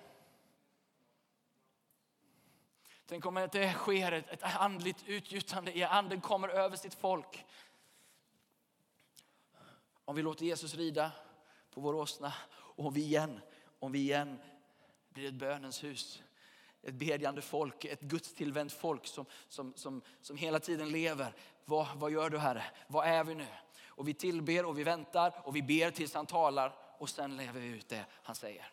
Tänk 3.06 3.26
om 3.26 3.48
det 3.52 3.74
sker 3.74 4.12
ett, 4.12 4.30
ett 4.30 4.44
andligt 4.44 5.04
utgjutande 5.08 5.78
i 5.78 5.84
anden 5.84 6.22
kommer 6.22 6.50
över 6.50 6.76
sitt 6.76 6.94
folk. 6.94 7.46
Om 10.06 10.16
vi 10.16 10.22
låter 10.22 10.46
Jesus 10.46 10.76
rida 10.76 11.12
på 11.74 11.82
vår 11.82 11.96
åsna 11.96 12.34
och 12.54 12.86
om 12.86 12.94
vi 12.94 13.02
igen, 13.02 13.40
om 13.80 13.92
vi 13.92 14.00
igen 14.00 14.40
blir 15.10 15.28
ett 15.28 15.34
bönens 15.34 15.84
hus 15.84 16.22
ett 16.88 16.94
bedjande 16.94 17.42
folk, 17.42 17.86
ett 17.86 18.02
gudstillvänt 18.02 18.74
folk 18.74 19.08
som, 19.08 19.26
som, 19.48 19.74
som, 19.76 20.02
som 20.22 20.38
hela 20.38 20.60
tiden 20.60 20.90
lever. 20.90 21.34
Vad, 21.70 21.88
vad 21.96 22.12
gör 22.12 22.30
du 22.30 22.38
Herre? 22.38 22.64
Vad 22.88 23.08
är 23.08 23.24
vi 23.24 23.36
nu? 23.36 23.48
Och 23.88 24.08
vi 24.08 24.14
tillber 24.14 24.66
och 24.66 24.80
vi 24.80 24.84
väntar 24.84 25.34
och 25.44 25.56
vi 25.56 25.62
ber 25.62 25.92
tills 25.92 26.14
han 26.14 26.26
talar 26.26 26.76
och 26.98 27.10
sen 27.10 27.38
lever 27.38 27.60
vi 27.60 27.68
ut 27.68 27.90
det 27.90 28.06
han 28.12 28.36
säger. 28.36 28.72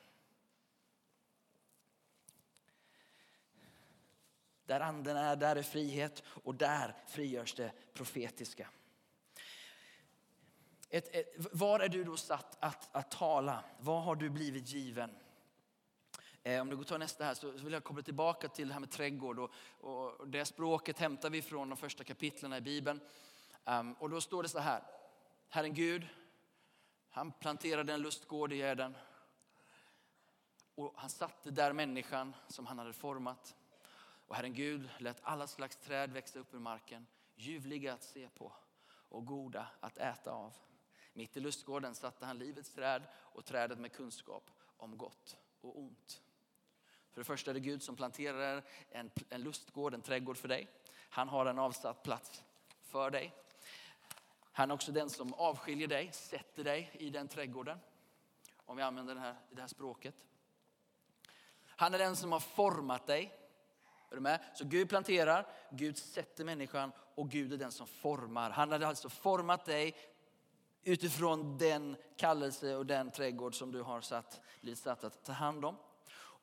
Där 4.67 4.81
anden 4.81 5.17
är, 5.17 5.37
där 5.37 5.57
är 5.57 5.63
frihet 5.63 6.23
och 6.27 6.55
där 6.55 6.95
frigörs 7.07 7.55
det 7.55 7.73
profetiska. 7.95 8.69
Ett, 10.89 11.15
ett, 11.15 11.35
var 11.53 11.81
är 11.81 11.89
du 11.89 12.05
då 12.05 12.17
satt 12.17 12.57
att, 12.61 12.89
att 12.93 13.11
tala? 13.11 13.65
Vad 13.79 14.03
har 14.03 14.15
du 14.15 14.31
blivit 14.31 14.69
given? 14.69 15.11
Eh, 16.47 16.61
om 16.61 16.71
du 16.71 16.77
går 16.77 16.85
ta 16.85 16.99
nästa 16.99 17.25
här 17.25 17.35
så 17.35 17.51
vill 17.51 17.73
jag 17.73 17.85
koppla 17.85 18.03
tillbaka 18.03 18.49
till 18.49 18.69
det 18.69 18.75
här 18.75 18.81
med 18.81 18.91
trädgård. 18.91 19.39
Och, 19.39 19.51
och 19.81 20.29
det 20.29 20.45
språket 20.45 20.99
hämtar 20.99 21.31
vi 21.31 21.43
från 21.43 21.69
de 21.69 21.77
första 21.77 22.05
kapitlen 22.05 22.53
i 22.53 22.61
Bibeln. 22.61 23.01
Um, 23.65 23.93
och 23.93 24.11
då 24.11 24.21
står 24.21 24.43
det 24.43 24.49
så 24.49 24.59
här. 24.59 24.83
Herren 25.49 25.75
Gud, 25.75 26.07
han 27.11 27.33
planterade 27.33 27.93
en 27.93 28.03
lustgård 28.03 28.53
i 28.53 28.61
Eden. 28.61 28.97
Och 30.75 30.93
han 30.97 31.11
satte 31.11 31.51
där 31.51 31.73
människan 31.73 32.35
som 32.49 32.67
han 32.67 32.79
hade 32.79 32.93
format. 32.93 33.55
Och 34.27 34.37
Herren 34.37 34.55
Gud 34.55 34.89
lät 34.99 35.21
alla 35.23 35.47
slags 35.47 35.77
träd 35.77 36.13
växa 36.13 36.39
upp 36.39 36.55
ur 36.55 36.59
marken, 36.59 37.07
ljuvliga 37.35 37.93
att 37.93 38.05
se 38.05 38.29
på 38.29 38.53
och 39.09 39.27
goda 39.27 39.67
att 39.81 39.99
äta 39.99 40.31
av. 40.31 40.53
Mitt 41.13 41.37
i 41.37 41.41
lustgården 41.41 41.95
satte 41.95 42.27
han 42.27 42.39
livets 42.39 42.71
träd 42.71 43.03
och 43.15 43.45
trädet 43.45 43.79
med 43.79 43.93
kunskap 43.93 44.51
om 44.77 44.99
gott 44.99 45.37
och 45.61 45.79
ont. 45.79 46.24
För 47.15 47.21
det 47.21 47.25
första 47.25 47.51
är 47.51 47.55
det 47.55 47.61
Gud 47.61 47.83
som 47.83 47.97
planterar 47.97 48.63
en, 48.91 49.11
en 49.29 49.43
lustgård, 49.43 49.95
en 49.95 50.03
trädgård 50.03 50.37
för 50.37 50.49
dig. 50.49 50.69
Han 51.11 51.29
har 51.29 51.47
en 51.47 51.59
avsatt 51.59 52.03
plats 52.03 52.45
för 52.83 53.11
dig. 53.11 53.35
Han 54.53 54.71
är 54.71 54.75
också 54.75 54.93
den 54.93 55.11
som 55.11 55.35
avskiljer 55.35 55.89
dig, 55.89 56.13
sätter 56.13 56.65
dig 56.65 56.91
i 56.93 57.11
den 57.11 57.29
trädgården. 57.29 57.79
Om 58.67 58.77
vi 58.77 58.83
använder 58.83 59.15
det 59.15 59.21
här, 59.21 59.35
det 59.51 59.61
här 59.61 59.69
språket. 59.69 60.15
Han 61.67 61.95
är 61.95 61.99
den 61.99 62.17
som 62.17 62.33
har 62.33 62.41
format 62.41 63.07
dig. 63.07 63.35
Är 64.11 64.15
du 64.15 64.21
med? 64.21 64.41
Så 64.55 64.65
Gud 64.65 64.89
planterar, 64.89 65.47
Gud 65.71 65.99
sätter 65.99 66.45
människan 66.45 66.93
och 67.15 67.31
Gud 67.31 67.53
är 67.53 67.57
den 67.57 67.73
som 67.73 67.87
formar. 67.87 68.51
Han 68.51 68.73
har 68.73 68.81
alltså 68.81 69.09
format 69.09 69.65
dig 69.65 69.97
utifrån 70.83 71.59
den 71.59 71.97
kallelse 72.17 72.77
och 72.77 72.87
den 72.87 73.11
trädgård 73.11 73.55
som 73.55 73.73
du 73.73 73.83
har 73.83 74.01
satt, 74.01 74.41
blivit 74.61 74.79
satt 74.79 75.05
att 75.05 75.25
ta 75.25 75.33
hand 75.33 75.65
om. 75.65 75.77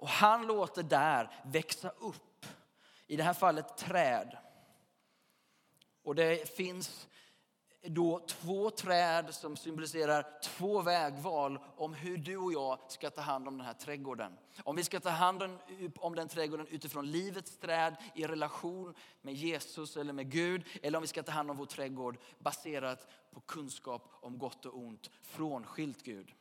Och 0.01 0.08
han 0.08 0.48
låter 0.48 0.84
där 0.84 1.29
växa 1.43 1.89
upp, 1.89 2.46
i 3.08 3.15
det 3.15 3.24
här 3.24 3.34
fallet 3.34 3.77
träd. 3.77 4.38
Och 6.03 6.15
det 6.15 6.55
finns 6.55 7.08
då 7.81 8.20
två 8.20 8.70
träd 8.70 9.34
som 9.36 9.58
symboliserar 9.58 10.25
två 10.43 10.81
vägval 10.81 11.60
om 11.75 11.93
hur 11.93 12.17
du 12.17 12.38
och 12.38 12.53
jag 12.53 12.79
ska 12.88 13.10
ta 13.10 13.22
hand 13.22 13.48
om 13.48 13.58
den 13.58 13.65
här 13.65 13.74
trädgården. 13.74 14.38
Om 14.63 14.75
vi 14.75 14.84
ska 14.84 15.00
ta 15.00 15.10
hand 15.10 15.43
om 15.98 16.15
den 16.15 16.27
trädgården 16.27 16.67
utifrån 16.67 17.12
livets 17.12 17.58
träd 17.58 17.96
i 18.15 18.27
relation 18.27 18.93
med 19.22 19.34
Jesus 19.34 19.98
eller 19.98 20.13
med 20.13 20.31
Gud. 20.31 20.63
Eller 20.81 20.98
om 20.98 21.01
vi 21.01 21.08
ska 21.08 21.24
ta 21.24 21.31
hand 21.31 21.51
om 21.51 21.58
vår 21.58 21.65
trädgård 21.65 22.17
baserat 22.39 23.08
på 23.31 23.39
kunskap 23.39 24.10
om 24.22 24.38
gott 24.38 24.65
och 24.65 24.77
ont 24.77 25.10
frånskilt 25.22 26.03
Gud. 26.03 26.34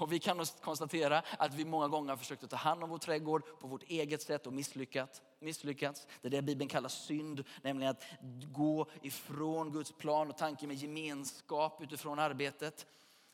Och 0.00 0.12
vi 0.12 0.18
kan 0.18 0.44
konstatera 0.60 1.22
att 1.38 1.54
vi 1.54 1.64
många 1.64 1.88
gånger 1.88 2.10
har 2.10 2.16
försökt 2.16 2.44
att 2.44 2.50
ta 2.50 2.56
hand 2.56 2.84
om 2.84 2.90
vår 2.90 2.98
trädgård 2.98 3.42
på 3.60 3.66
vårt 3.66 3.82
eget 3.82 4.22
sätt 4.22 4.46
och 4.46 4.52
misslyckats. 4.52 5.22
misslyckats. 5.38 6.06
Det 6.20 6.28
är 6.28 6.30
det 6.30 6.42
Bibeln 6.42 6.68
kallar 6.68 6.88
synd, 6.88 7.44
nämligen 7.62 7.90
att 7.90 8.04
gå 8.52 8.90
ifrån 9.02 9.72
Guds 9.72 9.92
plan 9.92 10.30
och 10.30 10.36
tanke 10.36 10.66
med 10.66 10.76
gemenskap 10.76 11.82
utifrån 11.82 12.18
arbetet. 12.18 12.86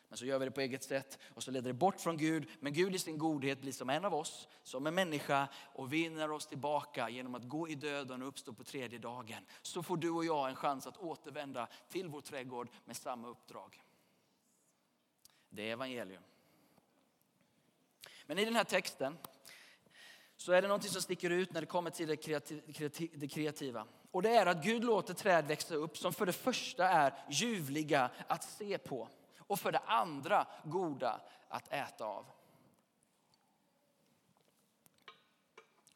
Men 0.08 0.18
så 0.18 0.26
gör 0.26 0.38
vi 0.38 0.44
det 0.44 0.50
på 0.50 0.60
eget 0.60 0.84
sätt 0.84 1.18
och 1.34 1.42
så 1.42 1.50
leder 1.50 1.68
det 1.68 1.74
bort 1.74 2.00
från 2.00 2.16
Gud. 2.16 2.48
Men 2.60 2.72
Gud 2.72 2.94
i 2.94 2.98
sin 2.98 3.18
godhet 3.18 3.60
blir 3.60 3.72
som 3.72 3.90
en 3.90 4.04
av 4.04 4.14
oss, 4.14 4.48
som 4.62 4.86
en 4.86 4.94
människa 4.94 5.48
och 5.74 5.92
vinner 5.92 6.30
oss 6.30 6.46
tillbaka 6.46 7.08
genom 7.08 7.34
att 7.34 7.48
gå 7.48 7.68
i 7.68 7.74
döden 7.74 8.22
och 8.22 8.28
uppstå 8.28 8.52
på 8.52 8.64
tredje 8.64 8.98
dagen. 8.98 9.46
Så 9.62 9.82
får 9.82 9.96
du 9.96 10.10
och 10.10 10.24
jag 10.24 10.48
en 10.48 10.56
chans 10.56 10.86
att 10.86 10.96
återvända 10.96 11.68
till 11.88 12.08
vår 12.08 12.20
trädgård 12.20 12.68
med 12.84 12.96
samma 12.96 13.28
uppdrag. 13.28 13.82
Det 15.48 15.68
är 15.68 15.72
evangelium. 15.72 16.22
Men 18.26 18.38
i 18.38 18.44
den 18.44 18.56
här 18.56 18.64
texten 18.64 19.18
så 20.36 20.52
är 20.52 20.62
det 20.62 20.68
något 20.68 20.90
som 20.90 21.02
sticker 21.02 21.30
ut 21.30 21.52
när 21.52 21.60
det 21.60 21.66
kommer 21.66 21.90
till 21.90 22.08
det 23.14 23.28
kreativa. 23.28 23.86
Och 24.10 24.22
det 24.22 24.30
är 24.30 24.46
att 24.46 24.64
Gud 24.64 24.84
låter 24.84 25.14
träd 25.14 25.46
växa 25.46 25.74
upp 25.74 25.98
som 25.98 26.12
för 26.12 26.26
det 26.26 26.32
första 26.32 26.88
är 26.88 27.14
ljuvliga 27.30 28.10
att 28.26 28.44
se 28.44 28.78
på 28.78 29.08
och 29.38 29.60
för 29.60 29.72
det 29.72 29.80
andra 29.86 30.46
goda 30.64 31.20
att 31.48 31.72
äta 31.72 32.04
av. 32.04 32.26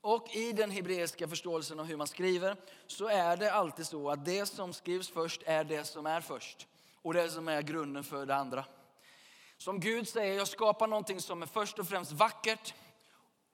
Och 0.00 0.34
i 0.34 0.52
den 0.52 0.70
hebreiska 0.70 1.28
förståelsen 1.28 1.80
av 1.80 1.86
hur 1.86 1.96
man 1.96 2.06
skriver 2.06 2.56
så 2.86 3.08
är 3.08 3.36
det 3.36 3.52
alltid 3.52 3.86
så 3.86 4.10
att 4.10 4.24
det 4.24 4.46
som 4.46 4.72
skrivs 4.72 5.08
först 5.08 5.42
är 5.46 5.64
det 5.64 5.84
som 5.84 6.06
är 6.06 6.20
först. 6.20 6.66
Och 7.02 7.14
det 7.14 7.30
som 7.30 7.48
är 7.48 7.62
grunden 7.62 8.04
för 8.04 8.26
det 8.26 8.34
andra. 8.34 8.64
Som 9.60 9.80
Gud 9.80 10.08
säger, 10.08 10.36
jag 10.36 10.48
skapar 10.48 10.86
någonting 10.86 11.20
som 11.20 11.42
är 11.42 11.46
först 11.46 11.78
och 11.78 11.88
främst 11.88 12.12
vackert 12.12 12.74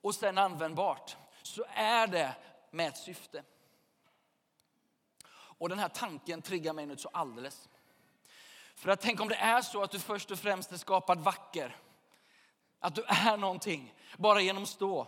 och 0.01 0.15
sen 0.15 0.39
användbart. 0.39 1.17
Så 1.43 1.65
är 1.75 2.07
det 2.07 2.35
med 2.71 2.89
ett 2.89 2.97
syfte. 2.97 3.43
Och 5.29 5.69
den 5.69 5.79
här 5.79 5.89
tanken 5.89 6.43
triggar 6.43 6.73
mig 6.73 6.87
nu 6.87 6.97
så 6.97 7.09
alldeles. 7.09 7.69
För 8.75 8.91
att 8.91 9.01
tänk 9.01 9.21
om 9.21 9.29
det 9.29 9.35
är 9.35 9.63
så 9.63 9.83
att 9.83 9.91
du 9.91 9.99
först 9.99 10.31
och 10.31 10.39
främst 10.39 10.73
är 10.73 10.77
skapad 10.77 11.21
vacker. 11.21 11.77
Att 12.81 12.95
du 12.95 13.05
är 13.05 13.37
någonting 13.37 13.95
bara 14.17 14.41
genom 14.41 14.67
stå. 14.67 15.07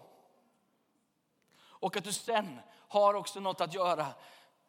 Och 1.61 1.97
att 1.97 2.05
du 2.05 2.13
sen 2.13 2.61
har 2.89 3.15
också 3.15 3.41
något 3.41 3.61
att 3.61 3.75
göra 3.75 4.07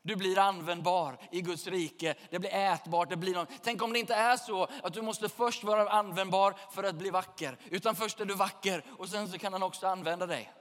du 0.02 0.16
blir 0.16 0.40
användbar 0.40 1.18
i 1.32 1.42
Guds 1.42 1.68
rike. 1.68 2.16
Det 2.30 2.40
blir 2.40 2.54
ätbart. 2.54 3.10
Det 3.10 3.18
blir 3.18 3.34
någon... 3.34 3.48
Tänk 3.64 3.82
om 3.82 3.94
det 3.94 4.00
inte 4.00 4.16
är 4.16 4.38
så 4.38 4.68
att 4.84 4.94
du 4.94 5.02
måste 5.02 5.30
först 5.30 5.64
vara 5.64 5.90
användbar 5.90 6.56
för 6.72 6.84
att 6.84 6.96
bli 6.96 7.10
vacker. 7.10 7.58
Utan 7.70 7.96
först 7.96 8.20
är 8.20 8.26
du 8.26 8.34
vacker 8.34 8.84
och 8.98 9.10
sen 9.10 9.28
så 9.32 9.38
kan 9.38 9.54
han 9.54 9.64
också 9.64 9.88
använda 9.88 10.26
dig. 10.26 10.54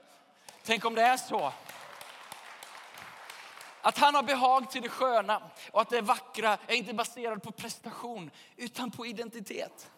Tänk 0.63 0.85
om 0.85 0.95
det 0.95 1.01
är 1.01 1.17
så. 1.17 1.53
Att 3.81 3.97
han 3.97 4.15
har 4.15 4.23
behag 4.23 4.71
till 4.71 4.81
det 4.81 4.89
sköna 4.89 5.41
och 5.71 5.81
att 5.81 5.89
det 5.89 6.01
vackra 6.01 6.57
är 6.67 6.75
inte 6.75 6.93
baserat 6.93 7.43
på 7.43 7.51
prestation 7.51 8.31
utan 8.55 8.91
på 8.91 9.05
identitet. 9.05 9.91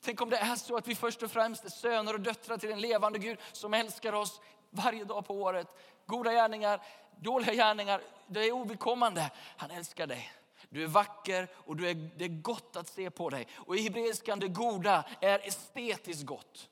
Tänk 0.00 0.20
om 0.20 0.30
det 0.30 0.36
är 0.36 0.56
så 0.56 0.76
att 0.76 0.88
vi 0.88 0.94
först 0.94 1.22
och 1.22 1.30
främst 1.30 1.64
är 1.64 1.68
söner 1.68 2.14
och 2.14 2.20
döttrar 2.20 2.56
till 2.56 2.72
en 2.72 2.80
levande 2.80 3.18
Gud 3.18 3.38
som 3.52 3.74
älskar 3.74 4.12
oss 4.12 4.40
varje 4.70 5.04
dag 5.04 5.26
på 5.26 5.34
året. 5.34 5.66
Goda 6.06 6.32
gärningar, 6.32 6.80
dåliga 7.20 7.54
gärningar, 7.54 8.00
det 8.26 8.40
är 8.40 8.52
ovidkommande. 8.52 9.30
Han 9.56 9.70
älskar 9.70 10.06
dig. 10.06 10.32
Du 10.68 10.82
är 10.82 10.86
vacker 10.86 11.48
och 11.54 11.76
du 11.76 11.88
är, 11.88 11.94
det 11.94 12.24
är 12.24 12.42
gott 12.42 12.76
att 12.76 12.88
se 12.88 13.10
på 13.10 13.30
dig. 13.30 13.46
Och 13.54 13.76
i 13.76 13.82
hebreiskan, 13.82 14.38
det 14.38 14.48
goda 14.48 15.04
är 15.20 15.48
estetiskt 15.48 16.26
gott. 16.26 16.70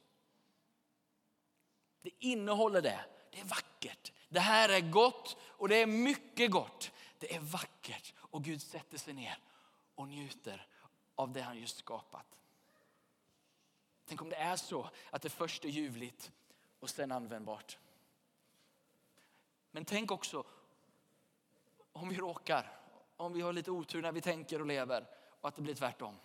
Det 2.03 2.11
innehåller 2.19 2.83
det. 2.83 3.05
Det 3.31 3.41
är 3.41 3.45
vackert. 3.45 4.13
Det 4.29 4.41
här 4.41 4.69
är 4.69 4.81
gott 4.81 5.37
och 5.43 5.69
det 5.69 5.77
är 5.77 5.87
mycket 5.87 6.51
gott. 6.51 6.91
Det 7.19 7.35
är 7.35 7.41
vackert 7.41 8.15
och 8.19 8.45
Gud 8.45 8.63
sätter 8.63 8.99
sig 8.99 9.15
ner 9.15 9.39
och 9.95 10.09
njuter 10.09 10.67
av 11.15 11.33
det 11.33 11.41
han 11.41 11.59
just 11.59 11.79
skapat. 11.79 12.39
Tänk 14.07 14.23
om 14.23 14.29
det 14.29 14.37
är 14.37 14.57
så 14.57 14.91
att 15.11 15.23
det 15.23 15.31
först 15.31 15.65
är 15.65 15.69
ljuvligt 15.69 16.31
och 16.81 16.91
sen 16.91 17.13
användbart. 17.13 17.79
Men 19.73 19.85
tänk 19.85 20.11
också 20.11 20.45
om 21.93 22.09
vi 22.09 22.17
råkar, 22.17 22.79
om 23.17 23.33
vi 23.33 23.41
har 23.41 23.53
lite 23.53 23.71
otur 23.71 24.03
när 24.03 24.13
vi 24.13 24.21
tänker 24.21 24.61
och 24.61 24.67
lever 24.67 25.07
och 25.41 25.49
att 25.49 25.55
det 25.57 25.63
blir 25.63 25.75
tvärtom. 25.75 26.17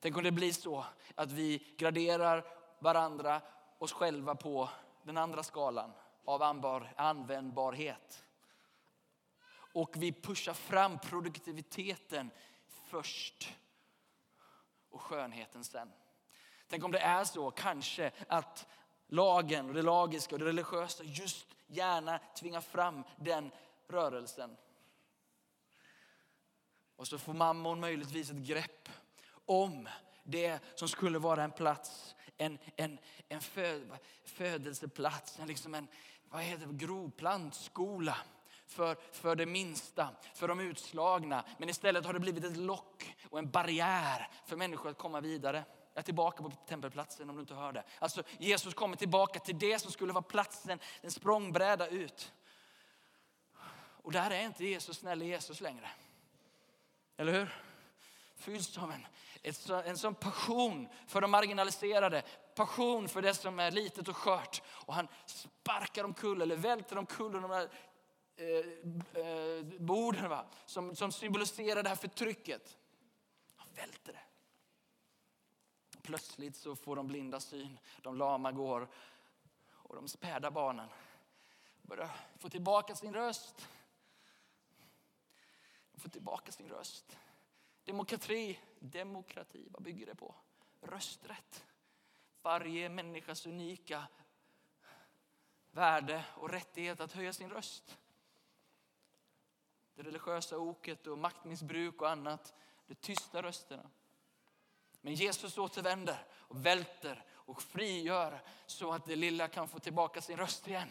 Tänk 0.00 0.16
om 0.16 0.22
det 0.22 0.32
blir 0.32 0.52
så 0.52 0.84
att 1.14 1.32
vi 1.32 1.74
graderar 1.78 2.44
varandra, 2.78 3.40
oss 3.78 3.92
själva 3.92 4.34
på 4.34 4.68
den 5.02 5.16
andra 5.16 5.42
skalan 5.42 5.92
av 6.24 6.42
användbarhet. 6.96 8.24
Och 9.72 9.96
vi 9.96 10.12
pushar 10.12 10.54
fram 10.54 10.98
produktiviteten 10.98 12.30
först 12.66 13.54
och 14.90 15.00
skönheten 15.00 15.64
sen. 15.64 15.92
Tänk 16.68 16.84
om 16.84 16.92
det 16.92 16.98
är 16.98 17.24
så 17.24 17.50
kanske 17.50 18.12
att 18.28 18.66
lagen 19.10 19.68
och 19.68 19.74
det 19.74 19.82
lagiska 19.82 20.34
och 20.34 20.38
det 20.38 20.44
religiösa 20.44 21.04
just 21.04 21.46
gärna 21.66 22.20
tvingar 22.38 22.60
fram 22.60 23.04
den 23.16 23.50
rörelsen. 23.88 24.56
Och 26.96 27.08
så 27.08 27.18
får 27.18 27.34
mammon 27.34 27.80
möjligtvis 27.80 28.30
ett 28.30 28.36
grepp 28.36 28.88
om 29.44 29.88
det 30.22 30.58
som 30.74 30.88
skulle 30.88 31.18
vara 31.18 31.44
en 31.44 31.50
plats, 31.50 32.14
en, 32.36 32.58
en, 32.76 32.98
en 33.28 33.40
föd, 33.40 33.90
födelseplats, 34.24 35.38
en, 35.38 35.48
liksom 35.48 35.74
en 35.74 35.88
vad 36.28 36.42
heter 36.42 36.66
det, 36.66 36.72
grovplantskola 36.86 38.16
för, 38.66 38.96
för 39.12 39.36
det 39.36 39.46
minsta, 39.46 40.08
för 40.34 40.48
de 40.48 40.60
utslagna. 40.60 41.44
Men 41.58 41.68
istället 41.68 42.06
har 42.06 42.12
det 42.12 42.20
blivit 42.20 42.44
ett 42.44 42.56
lock 42.56 43.16
och 43.30 43.38
en 43.38 43.50
barriär 43.50 44.28
för 44.46 44.56
människor 44.56 44.90
att 44.90 44.98
komma 44.98 45.20
vidare 45.20 45.64
jag 45.94 46.00
är 46.00 46.04
tillbaka 46.04 46.42
på 46.42 46.50
tempelplatsen 46.50 47.30
om 47.30 47.36
du 47.36 47.40
inte 47.40 47.54
hör 47.54 47.72
det. 47.72 47.84
Alltså 47.98 48.22
Jesus 48.38 48.74
kommer 48.74 48.96
tillbaka 48.96 49.40
till 49.40 49.58
det 49.58 49.78
som 49.78 49.92
skulle 49.92 50.12
vara 50.12 50.22
platsen, 50.22 50.78
en 51.00 51.10
språngbräda 51.10 51.88
ut. 51.88 52.32
Och 54.02 54.12
där 54.12 54.30
är 54.30 54.44
inte 54.44 54.64
Jesus 54.64 54.98
snäll 54.98 55.22
Jesus 55.22 55.60
längre. 55.60 55.90
Eller 57.16 57.32
hur? 57.32 57.62
Fylls 58.36 58.78
av 58.78 58.92
en 58.92 59.06
en 59.84 59.98
sån 59.98 60.14
passion 60.14 60.88
för 61.06 61.20
de 61.20 61.30
marginaliserade, 61.30 62.22
passion 62.54 63.08
för 63.08 63.22
det 63.22 63.34
som 63.34 63.58
är 63.58 63.70
litet 63.70 64.08
och 64.08 64.16
skört. 64.16 64.62
Och 64.68 64.94
han 64.94 65.08
sparkar 65.26 66.04
omkull 66.04 66.42
eller 66.42 66.56
välter 66.56 66.98
omkull 66.98 67.32
de 67.32 67.50
där 67.50 67.68
eh, 68.36 69.24
eh, 69.24 69.64
borden 69.80 70.30
va? 70.30 70.46
Som, 70.66 70.96
som 70.96 71.12
symboliserar 71.12 71.82
det 71.82 71.88
här 71.88 71.96
förtrycket. 71.96 72.76
Han 73.56 73.68
välter 73.74 74.12
det. 74.12 74.29
Plötsligt 76.02 76.56
så 76.56 76.76
får 76.76 76.96
de 76.96 77.06
blinda 77.06 77.40
syn, 77.40 77.78
de 78.02 78.16
lama 78.16 78.52
går 78.52 78.88
och 79.70 79.96
de 79.96 80.08
späda 80.08 80.50
barnen 80.50 80.88
börjar 81.90 82.10
få 82.38 82.48
tillbaka 82.48 82.94
sin 82.94 83.14
röst. 83.14 83.68
De 85.92 86.00
får 86.00 86.08
tillbaka 86.08 86.52
sin 86.52 86.68
röst. 86.68 87.18
Demokrati, 87.84 88.58
demokrati, 88.78 89.68
vad 89.70 89.82
bygger 89.82 90.06
det 90.06 90.14
på? 90.14 90.34
Rösträtt. 90.80 91.64
Varje 92.42 92.88
människas 92.88 93.46
unika 93.46 94.08
värde 95.70 96.24
och 96.34 96.50
rättighet 96.50 97.00
att 97.00 97.12
höja 97.12 97.32
sin 97.32 97.50
röst. 97.50 97.98
Det 99.94 100.02
religiösa 100.02 100.58
oket 100.58 101.06
och 101.06 101.18
maktmissbruk 101.18 102.02
och 102.02 102.10
annat, 102.10 102.54
de 102.86 102.94
tysta 102.94 103.42
rösterna. 103.42 103.90
Men 105.00 105.14
Jesus 105.14 105.58
återvänder 105.58 106.24
och 106.32 106.66
välter 106.66 107.24
och 107.30 107.62
frigör 107.62 108.42
så 108.66 108.92
att 108.92 109.04
det 109.04 109.16
lilla 109.16 109.48
kan 109.48 109.68
få 109.68 109.78
tillbaka 109.78 110.20
sin 110.20 110.36
röst 110.36 110.68
igen. 110.68 110.88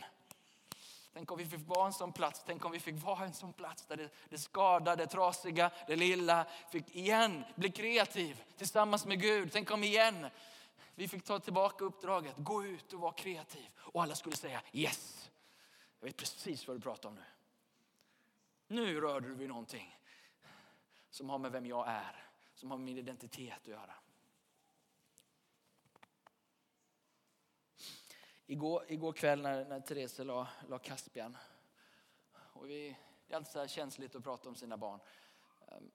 Tänk 1.14 1.32
om 1.32 1.38
vi 1.38 1.46
fick 1.46 1.68
vara 1.68 1.86
en 1.86 1.94
sån 1.94 2.14
plats, 2.14 2.44
tänk 2.46 2.66
om 2.66 2.72
vi 2.72 2.80
fick 2.80 3.04
vara 3.04 3.26
en 3.26 3.34
sån 3.34 3.54
plats 3.54 3.86
där 3.86 3.98
det, 3.98 4.10
det 4.30 4.38
skadade, 4.38 5.04
det 5.04 5.08
trasiga, 5.08 5.72
det 5.88 5.96
lilla 5.96 6.46
fick 6.72 6.96
igen 6.96 7.44
bli 7.56 7.72
kreativ 7.72 8.44
tillsammans 8.58 9.06
med 9.06 9.22
Gud. 9.22 9.50
Tänk 9.52 9.72
om 9.72 9.84
igen 9.84 10.28
vi 10.96 11.08
fick 11.08 11.24
ta 11.24 11.40
tillbaka 11.40 11.86
uppdraget, 11.86 12.36
gå 12.38 12.66
ut 12.66 12.94
och 12.94 13.00
vara 13.00 13.14
kreativ. 13.14 13.70
Och 13.78 14.04
alla 14.04 14.16
skulle 14.16 14.36
säga 14.36 14.62
yes. 14.72 15.30
Jag 16.00 16.06
vet 16.08 16.18
precis 16.18 16.68
vad 16.68 16.78
du 16.78 16.82
pratar 16.82 17.10
om 17.10 17.16
nu. 17.16 17.24
Nu 18.68 19.02
rörde 19.02 19.28
du 19.28 19.36
vid 19.36 19.50
någonting 19.50 20.00
som 21.10 21.30
har 21.30 21.38
med 21.38 21.52
vem 21.52 21.66
jag 21.66 21.88
är, 21.88 22.29
som 22.60 22.72
har 22.72 22.78
med 22.78 22.86
min 22.86 22.98
identitet 22.98 23.58
att 23.58 23.68
göra. 23.68 23.96
Igår, 28.46 28.86
igår 28.88 29.14
kväll 29.14 29.42
när, 29.42 29.66
när 29.66 29.80
Therese 29.80 30.20
la, 30.20 30.48
la 30.68 30.80
Caspian, 30.80 31.38
och 32.34 32.70
vi, 32.70 32.98
det 33.28 33.34
är 33.34 33.38
alltid 33.38 33.52
så 33.52 33.60
här 33.60 33.68
känsligt 33.68 34.16
att 34.16 34.24
prata 34.24 34.50
om 34.50 34.56
sina 34.56 34.78
barn, 34.78 35.00
ehm, 35.68 35.92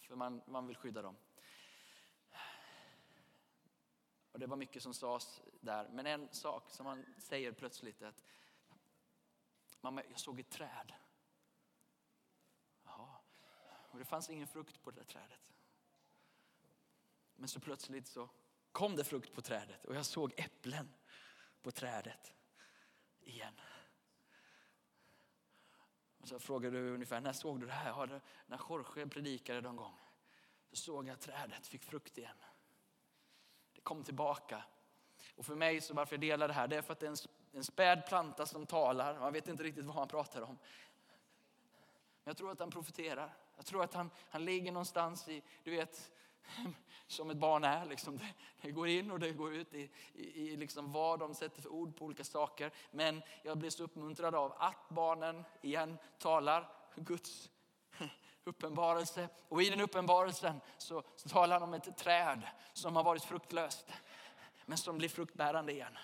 för 0.00 0.16
man, 0.16 0.42
man 0.46 0.66
vill 0.66 0.76
skydda 0.76 1.02
dem. 1.02 1.16
Och 4.32 4.38
det 4.38 4.46
var 4.46 4.56
mycket 4.56 4.82
som 4.82 4.94
sades 4.94 5.40
där, 5.60 5.88
men 5.88 6.06
en 6.06 6.28
sak 6.32 6.70
som 6.70 6.84
man 6.84 7.04
säger 7.18 7.52
plötsligt 7.52 8.02
är 8.02 8.06
att 8.06 8.24
mamma, 9.80 10.02
jag 10.10 10.20
såg 10.20 10.40
ett 10.40 10.50
träd. 10.50 10.92
Och 13.98 14.04
det 14.04 14.08
fanns 14.08 14.30
ingen 14.30 14.46
frukt 14.46 14.82
på 14.82 14.90
det 14.90 14.96
där 14.96 15.04
trädet. 15.04 15.40
Men 17.36 17.48
så 17.48 17.60
plötsligt 17.60 18.06
så 18.06 18.28
kom 18.72 18.96
det 18.96 19.04
frukt 19.04 19.34
på 19.34 19.42
trädet 19.42 19.84
och 19.84 19.94
jag 19.94 20.06
såg 20.06 20.32
äpplen 20.36 20.94
på 21.62 21.70
trädet 21.70 22.34
igen. 23.20 23.60
Och 26.18 26.28
så 26.28 26.38
frågade 26.38 26.76
du 26.76 26.94
ungefär, 26.94 27.20
när 27.20 27.32
såg 27.32 27.60
du 27.60 27.66
det 27.66 27.72
här? 27.72 27.90
Ja, 27.90 28.06
det, 28.06 28.20
när 28.46 28.60
Jorge 28.68 29.06
predikade 29.06 29.60
någon 29.60 29.76
gång. 29.76 29.98
Så 30.70 30.76
såg 30.76 31.08
jag 31.08 31.20
trädet 31.20 31.66
fick 31.66 31.82
frukt 31.82 32.18
igen. 32.18 32.36
Det 33.74 33.80
kom 33.80 34.04
tillbaka. 34.04 34.64
Och 35.36 35.46
för 35.46 35.54
mig, 35.54 35.80
så 35.80 35.94
varför 35.94 36.14
jag 36.14 36.20
delar 36.20 36.48
det 36.48 36.54
här, 36.54 36.68
det 36.68 36.76
är 36.76 36.82
för 36.82 36.92
att 36.92 37.00
det 37.00 37.06
är 37.06 37.10
en, 37.10 37.16
en 37.52 37.64
späd 37.64 38.06
planta 38.06 38.46
som 38.46 38.66
talar. 38.66 39.18
Man 39.18 39.32
vet 39.32 39.48
inte 39.48 39.62
riktigt 39.62 39.84
vad 39.84 39.96
han 39.96 40.08
pratar 40.08 40.42
om. 40.42 40.58
Men 42.24 42.30
jag 42.30 42.36
tror 42.36 42.52
att 42.52 42.60
han 42.60 42.70
profeterar. 42.70 43.36
Jag 43.58 43.66
tror 43.66 43.82
att 43.82 43.94
han, 43.94 44.10
han 44.30 44.44
ligger 44.44 44.72
någonstans 44.72 45.28
i, 45.28 45.42
du 45.64 45.70
vet, 45.70 46.10
som 47.06 47.30
ett 47.30 47.36
barn 47.36 47.64
är. 47.64 47.86
Liksom. 47.86 48.18
Det, 48.18 48.34
det, 48.60 48.70
går 48.70 48.88
in 48.88 49.10
och 49.10 49.20
det 49.20 49.32
går 49.32 49.54
ut 49.54 49.74
i, 49.74 49.90
i, 50.14 50.52
i 50.52 50.56
liksom 50.56 50.92
vad 50.92 51.18
de 51.18 51.34
sätter 51.34 51.62
för 51.62 51.72
ord 51.72 51.96
på 51.96 52.04
olika 52.04 52.24
saker. 52.24 52.72
Men 52.90 53.22
jag 53.42 53.58
blir 53.58 53.70
så 53.70 53.84
uppmuntrad 53.84 54.34
av 54.34 54.54
att 54.58 54.88
barnen 54.88 55.44
igen 55.62 55.98
talar 56.18 56.68
Guds 56.94 57.50
uppenbarelse. 58.44 59.28
Och 59.48 59.62
i 59.62 59.70
den 59.70 59.80
uppenbarelsen 59.80 60.60
så, 60.78 61.02
så 61.16 61.28
talar 61.28 61.60
han 61.60 61.68
om 61.68 61.74
ett 61.74 61.96
träd 61.96 62.42
som 62.72 62.96
har 62.96 63.04
varit 63.04 63.24
fruktlöst. 63.24 63.86
Men 64.66 64.78
som 64.78 64.98
blir 64.98 65.08
fruktbärande 65.08 65.72
igen. 65.72 65.98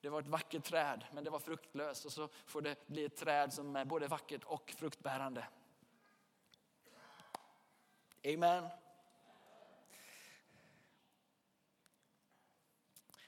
Det 0.00 0.08
var 0.08 0.20
ett 0.20 0.26
vackert 0.26 0.64
träd 0.64 1.04
men 1.12 1.24
det 1.24 1.30
var 1.30 1.38
fruktlöst 1.38 2.04
och 2.04 2.12
så 2.12 2.28
får 2.46 2.62
det 2.62 2.86
bli 2.86 3.04
ett 3.04 3.16
träd 3.16 3.52
som 3.52 3.76
är 3.76 3.84
både 3.84 4.08
vackert 4.08 4.44
och 4.44 4.74
fruktbärande. 4.76 5.46
Amen. 8.24 8.68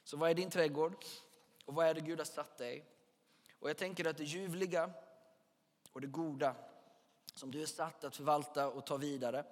Så 0.05 0.17
vad 0.17 0.31
är 0.31 0.35
din 0.35 0.51
trädgård? 0.51 1.05
Och 1.65 1.75
vad 1.75 1.87
är 1.87 1.95
det 1.95 2.01
Gud 2.01 2.19
har 2.19 2.25
satt 2.25 2.59
dig? 2.59 2.85
Och 3.59 3.71
jag 3.71 3.77
tänker 3.77 4.05
att 4.05 4.17
det 4.17 4.25
ljuvliga 4.25 4.91
och 5.93 6.01
det 6.01 6.07
goda 6.07 6.57
som 7.35 7.51
du 7.51 7.63
är 7.63 7.67
satt 7.67 8.05
att 8.05 8.17
förvalta 8.17 8.69
och 8.69 8.87
ta 8.87 8.97
vidare. 8.97 9.45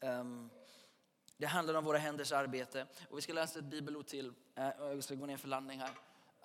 Ehm, 0.00 0.50
det 1.36 1.46
handlar 1.46 1.74
om 1.74 1.84
våra 1.84 1.98
händers 1.98 2.32
arbete. 2.32 2.86
Och 3.10 3.18
vi 3.18 3.22
ska 3.22 3.32
läsa 3.32 3.58
ett 3.58 3.64
bibelord 3.64 4.06
till. 4.06 4.32
Eh, 4.54 4.70
jag 4.78 5.04
ska 5.04 5.14
gå 5.14 5.26
ner 5.26 5.36
för 5.36 5.48
landning 5.48 5.80
här. 5.80 5.92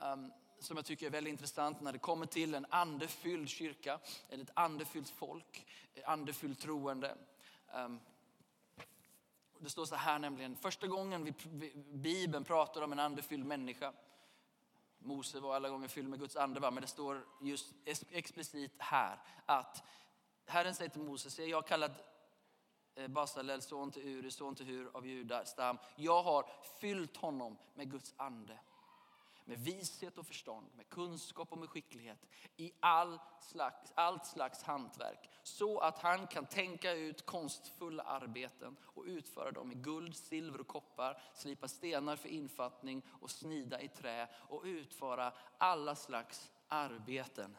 Ehm, 0.02 0.32
som 0.60 0.78
jag 0.78 0.86
tycker 0.86 1.06
är 1.06 1.10
väldigt 1.10 1.32
intressant 1.32 1.82
när 1.82 1.94
det 1.94 2.00
kommer 2.00 2.26
till 2.26 2.56
en 2.56 2.66
andefylld 2.70 3.50
kyrka, 3.50 4.00
eller 4.30 4.44
ett 4.44 4.52
andefyllt 4.54 5.10
folk, 5.10 5.66
andefyllt 6.06 6.60
troende. 6.60 7.18
Ehm, 7.74 8.00
det 9.60 9.70
står 9.70 9.86
så 9.86 9.96
här 9.96 10.20
nämligen, 10.20 10.56
första 10.56 10.88
gången 10.88 11.24
vi, 11.24 11.34
Bibeln 11.94 12.44
pratar 12.44 12.82
om 12.82 12.92
en 12.92 13.00
andefylld 13.00 13.46
människa. 13.46 13.94
Mose 15.00 15.40
var 15.40 15.56
alla 15.56 15.70
gånger 15.70 15.88
fylld 15.88 16.10
med 16.10 16.20
Guds 16.20 16.36
ande, 16.36 16.60
men 16.60 16.82
det 16.82 16.88
står 16.88 17.26
just 17.42 17.74
explicit 18.12 18.72
här 18.78 19.20
att 19.46 19.84
Herren 20.46 20.76
säger 20.76 20.90
till 20.90 21.02
Mose, 21.02 21.44
jag 21.44 21.58
har 21.58 21.62
kallat 21.62 21.92
eh, 22.96 23.08
Basalel, 23.08 23.62
son 23.62 23.92
till 23.92 24.08
Uri, 24.08 24.32
son 24.32 24.56
till 24.56 24.66
Hur 24.66 24.98
av 24.98 25.08
Juda 25.08 25.46
stam. 25.46 25.78
Jag 25.96 26.24
har 26.24 26.46
fyllt 26.80 27.18
honom 27.18 27.58
med 27.74 27.92
Guds 27.92 28.14
ande 28.18 28.60
med 29.50 29.60
vishet 29.60 30.18
och 30.18 30.28
förstånd, 30.28 30.68
med 30.76 30.90
kunskap 30.90 31.52
och 31.52 31.58
med 31.58 31.70
skicklighet 31.70 32.28
i 32.58 32.72
all 32.80 33.20
slags, 33.42 33.94
allt 33.96 34.26
slags 34.26 34.64
hantverk. 34.64 35.30
Så 35.44 35.80
att 35.80 36.00
han 36.00 36.28
kan 36.28 36.46
tänka 36.46 36.92
ut 36.92 37.26
konstfulla 37.26 38.04
arbeten 38.04 38.78
och 38.82 39.04
utföra 39.04 39.52
dem 39.52 39.72
i 39.72 39.76
guld, 39.76 40.16
silver 40.16 40.62
och 40.62 40.68
koppar, 40.68 41.22
slipa 41.34 41.68
stenar 41.68 42.16
för 42.16 42.30
infattning 42.30 43.02
och 43.22 43.32
snida 43.32 43.82
i 43.82 43.88
trä 43.88 44.28
och 44.50 44.64
utföra 44.64 45.34
alla 45.58 45.96
slags 45.96 46.52
arbeten. 46.68 47.58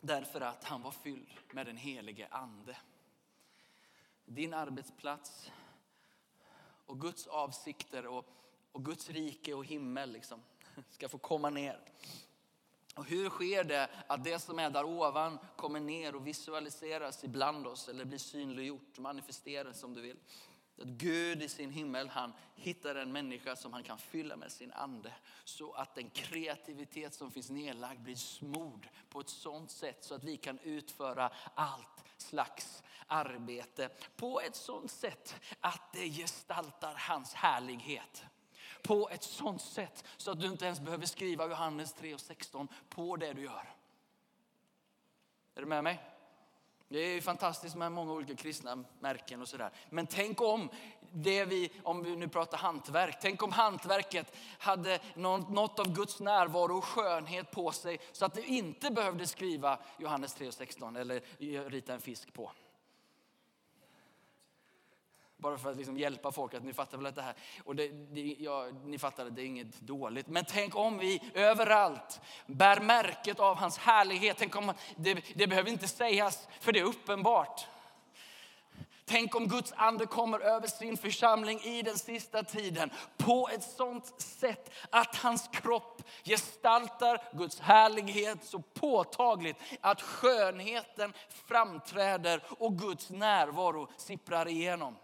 Därför 0.00 0.40
att 0.40 0.64
han 0.64 0.82
var 0.82 0.92
fylld 0.92 1.30
med 1.52 1.66
den 1.66 1.76
helige 1.76 2.28
ande. 2.30 2.76
Din 4.24 4.54
arbetsplats 4.54 5.52
och 6.86 7.00
Guds 7.00 7.26
avsikter 7.26 8.06
och 8.06 8.41
och 8.72 8.84
Guds 8.84 9.10
rike 9.10 9.54
och 9.54 9.64
himmel 9.64 10.12
liksom, 10.12 10.42
ska 10.90 11.08
få 11.08 11.18
komma 11.18 11.50
ner. 11.50 11.80
Och 12.94 13.04
hur 13.04 13.30
sker 13.30 13.64
det 13.64 13.90
att 14.06 14.24
det 14.24 14.38
som 14.38 14.58
är 14.58 14.70
där 14.70 14.84
ovan 14.84 15.38
kommer 15.56 15.80
ner 15.80 16.14
och 16.14 16.26
visualiseras 16.26 17.24
ibland 17.24 17.66
oss 17.66 17.88
eller 17.88 18.04
blir 18.04 18.18
synliggjort, 18.18 18.98
manifesteras 18.98 19.84
om 19.84 19.94
du 19.94 20.00
vill. 20.00 20.16
Att 20.80 20.88
Gud 20.88 21.42
i 21.42 21.48
sin 21.48 21.70
himmel 21.70 22.08
han 22.08 22.32
hittar 22.54 22.94
en 22.94 23.12
människa 23.12 23.56
som 23.56 23.72
han 23.72 23.82
kan 23.82 23.98
fylla 23.98 24.36
med 24.36 24.52
sin 24.52 24.72
ande. 24.72 25.12
Så 25.44 25.72
att 25.72 25.94
den 25.94 26.10
kreativitet 26.10 27.14
som 27.14 27.30
finns 27.30 27.50
nedlagd 27.50 28.00
blir 28.00 28.16
smord 28.16 28.88
på 29.08 29.20
ett 29.20 29.28
sånt 29.28 29.70
sätt 29.70 30.04
så 30.04 30.14
att 30.14 30.24
vi 30.24 30.36
kan 30.36 30.58
utföra 30.58 31.30
allt 31.54 32.04
slags 32.16 32.82
arbete. 33.06 33.88
På 34.16 34.40
ett 34.40 34.56
sånt 34.56 34.90
sätt 34.90 35.34
att 35.60 35.92
det 35.92 36.08
gestaltar 36.08 36.94
hans 36.94 37.34
härlighet 37.34 38.24
på 38.82 39.08
ett 39.08 39.22
sånt 39.22 39.62
sätt 39.62 40.04
så 40.16 40.30
att 40.30 40.40
du 40.40 40.46
inte 40.46 40.64
ens 40.64 40.80
behöver 40.80 41.06
skriva 41.06 41.48
Johannes 41.48 41.92
3 41.92 42.14
och 42.14 42.20
16 42.20 42.68
på 42.88 43.16
det 43.16 43.32
du 43.32 43.42
gör. 43.42 43.74
Är 45.54 45.60
du 45.60 45.66
med 45.66 45.84
mig? 45.84 46.00
Det 46.88 46.98
är 46.98 47.20
fantastiskt 47.20 47.76
med 47.76 47.92
många 47.92 48.12
olika 48.12 48.34
kristna 48.34 48.84
märken 49.00 49.42
och 49.42 49.48
sådär. 49.48 49.70
Men 49.90 50.06
tänk 50.06 50.40
om 50.40 50.70
det 51.12 51.44
vi, 51.44 51.72
om 51.82 52.02
vi 52.02 52.16
nu 52.16 52.28
pratar 52.28 52.58
hantverk, 52.58 53.18
tänk 53.20 53.42
om 53.42 53.52
hantverket 53.52 54.36
hade 54.58 55.00
något 55.14 55.78
av 55.78 55.94
Guds 55.94 56.20
närvaro 56.20 56.78
och 56.78 56.84
skönhet 56.84 57.50
på 57.50 57.72
sig 57.72 57.98
så 58.12 58.24
att 58.24 58.34
du 58.34 58.44
inte 58.44 58.90
behövde 58.90 59.26
skriva 59.26 59.78
Johannes 59.98 60.34
3 60.34 60.48
och 60.48 60.54
16 60.54 60.96
eller 60.96 61.70
rita 61.70 61.94
en 61.94 62.00
fisk 62.00 62.32
på. 62.32 62.52
Bara 65.42 65.58
för 65.58 65.70
att 65.70 65.76
liksom 65.76 65.98
hjälpa 65.98 66.32
folk 66.32 66.54
att 66.54 66.64
ni 66.64 66.72
fattar 66.72 66.98
väl 66.98 67.06
att 67.06 67.14
det 67.14 67.22
här, 67.22 67.34
och 67.64 67.76
det, 67.76 67.88
det, 67.88 68.36
ja, 68.38 68.66
ni 68.84 68.98
fattar 68.98 69.26
att 69.26 69.36
det 69.36 69.42
är 69.42 69.46
inget 69.46 69.80
dåligt. 69.80 70.26
Men 70.26 70.44
tänk 70.48 70.76
om 70.76 70.98
vi 70.98 71.20
överallt 71.34 72.20
bär 72.46 72.80
märket 72.80 73.40
av 73.40 73.56
hans 73.56 73.78
härlighet. 73.78 74.36
Tänk 74.38 74.56
om, 74.56 74.72
det, 74.96 75.24
det 75.34 75.46
behöver 75.46 75.70
inte 75.70 75.88
sägas, 75.88 76.48
för 76.60 76.72
det 76.72 76.80
är 76.80 76.84
uppenbart. 76.84 77.66
Tänk 79.04 79.34
om 79.34 79.48
Guds 79.48 79.72
ande 79.76 80.06
kommer 80.06 80.40
över 80.40 80.66
sin 80.66 80.96
församling 80.96 81.60
i 81.60 81.82
den 81.82 81.98
sista 81.98 82.42
tiden 82.42 82.90
på 83.16 83.48
ett 83.54 83.62
sånt 83.62 84.20
sätt 84.20 84.70
att 84.90 85.16
hans 85.16 85.48
kropp 85.52 86.02
gestaltar 86.24 87.36
Guds 87.38 87.60
härlighet 87.60 88.44
så 88.44 88.58
påtagligt 88.58 89.56
att 89.80 90.02
skönheten 90.02 91.12
framträder 91.28 92.42
och 92.58 92.78
Guds 92.78 93.10
närvaro 93.10 93.88
sipprar 93.96 94.48
igenom. 94.48 94.96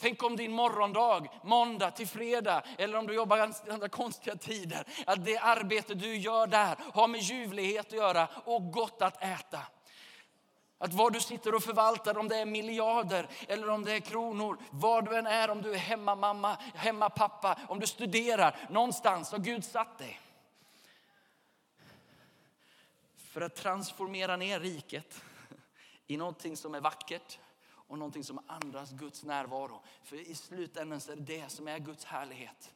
Tänk 0.00 0.22
om 0.22 0.36
din 0.36 0.52
morgondag, 0.52 1.28
måndag 1.42 1.90
till 1.90 2.08
fredag, 2.08 2.62
eller 2.78 2.98
om 2.98 3.06
du 3.06 3.14
jobbar 3.14 3.52
andra 3.68 3.88
konstiga 3.88 4.36
tider, 4.36 4.86
att 5.06 5.24
det 5.24 5.38
arbete 5.38 5.94
du 5.94 6.16
gör 6.16 6.46
där 6.46 6.76
har 6.94 7.08
med 7.08 7.20
ljuvlighet 7.20 7.86
att 7.86 7.92
göra 7.92 8.28
och 8.44 8.72
gott 8.72 9.02
att 9.02 9.22
äta. 9.22 9.60
Att 10.78 10.92
vad 10.92 11.12
du 11.12 11.20
sitter 11.20 11.54
och 11.54 11.62
förvaltar, 11.62 12.18
om 12.18 12.28
det 12.28 12.36
är 12.36 12.46
miljarder 12.46 13.28
eller 13.48 13.70
om 13.70 13.84
det 13.84 13.92
är 13.92 14.00
kronor, 14.00 14.58
vad 14.70 15.04
du 15.04 15.16
än 15.16 15.26
är, 15.26 15.50
om 15.50 15.62
du 15.62 15.72
är 15.74 15.78
hemmamamma, 15.78 16.56
hemmapappa, 16.74 17.58
om 17.68 17.80
du 17.80 17.86
studerar, 17.86 18.56
någonstans 18.70 19.32
har 19.32 19.38
Gud 19.38 19.64
satt 19.64 19.98
dig. 19.98 20.20
För 23.16 23.40
att 23.40 23.56
transformera 23.56 24.36
ner 24.36 24.60
riket 24.60 25.24
i 26.06 26.16
någonting 26.16 26.56
som 26.56 26.74
är 26.74 26.80
vackert 26.80 27.38
och 27.90 27.98
någonting 27.98 28.24
som 28.24 28.40
andas 28.46 28.92
Guds 28.92 29.24
närvaro. 29.24 29.82
För 30.02 30.16
i 30.16 30.34
slutändan 30.34 31.00
så 31.00 31.12
är 31.12 31.16
det 31.16 31.22
det 31.22 31.48
som 31.48 31.68
är 31.68 31.78
Guds 31.78 32.04
härlighet. 32.04 32.74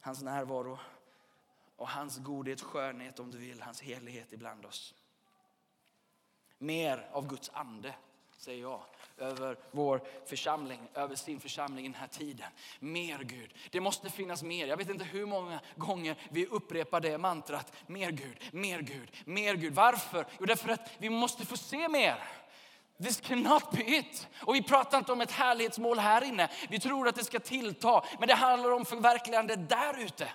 Hans 0.00 0.22
närvaro 0.22 0.78
och 1.76 1.88
hans 1.88 2.18
godhet, 2.18 2.60
skönhet 2.60 3.20
om 3.20 3.30
du 3.30 3.38
vill, 3.38 3.62
hans 3.62 3.80
helighet 3.80 4.32
ibland 4.32 4.66
oss. 4.66 4.94
Mer 6.58 7.08
av 7.12 7.26
Guds 7.26 7.50
ande, 7.54 7.94
säger 8.36 8.62
jag, 8.62 8.82
över 9.18 9.58
vår 9.70 10.02
församling, 10.26 10.88
över 10.94 11.14
sin 11.14 11.40
församling 11.40 11.84
i 11.84 11.88
den 11.88 12.00
här 12.00 12.08
tiden. 12.08 12.50
Mer 12.78 13.18
Gud. 13.18 13.54
Det 13.70 13.80
måste 13.80 14.10
finnas 14.10 14.42
mer. 14.42 14.66
Jag 14.66 14.76
vet 14.76 14.90
inte 14.90 15.04
hur 15.04 15.26
många 15.26 15.60
gånger 15.76 16.16
vi 16.30 16.46
upprepar 16.46 17.00
det 17.00 17.18
mantrat. 17.18 17.72
Mer 17.86 18.10
Gud, 18.10 18.38
mer 18.52 18.80
Gud, 18.80 19.10
mer 19.24 19.54
Gud. 19.54 19.74
Varför? 19.74 20.26
Jo, 20.38 20.46
därför 20.46 20.68
att 20.68 20.90
vi 20.98 21.10
måste 21.10 21.46
få 21.46 21.56
se 21.56 21.88
mer. 21.88 22.39
This 23.02 23.20
cannot 23.20 23.70
be 23.70 23.96
it. 23.96 24.28
Och 24.40 24.54
vi 24.54 24.62
pratar 24.62 24.98
inte 24.98 25.12
om 25.12 25.20
ett 25.20 25.30
härlighetsmål 25.30 25.98
här 25.98 26.24
inne. 26.24 26.48
Vi 26.68 26.80
tror 26.80 27.08
att 27.08 27.14
det 27.14 27.24
ska 27.24 27.40
tillta, 27.40 28.04
men 28.18 28.28
det 28.28 28.34
handlar 28.34 28.70
om 28.70 28.84
förverkligande 28.84 29.56
där 29.56 29.98
ute. 29.98 30.28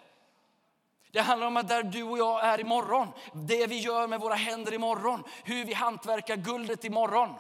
Det 1.12 1.22
handlar 1.22 1.48
om 1.48 1.58
att 1.58 1.68
där 1.68 1.84
du 1.84 2.04
och 2.04 2.18
jag 2.18 2.46
är 2.46 2.60
imorgon, 2.60 3.08
det 3.34 3.68
vi 3.68 3.80
gör 3.80 4.08
med 4.08 4.20
våra 4.20 4.36
händer 4.36 4.74
imorgon, 4.74 5.24
hur 5.44 5.66
vi 5.66 5.74
hantverkar 5.74 6.36
guldet 6.36 6.84
imorgon. 6.84 7.34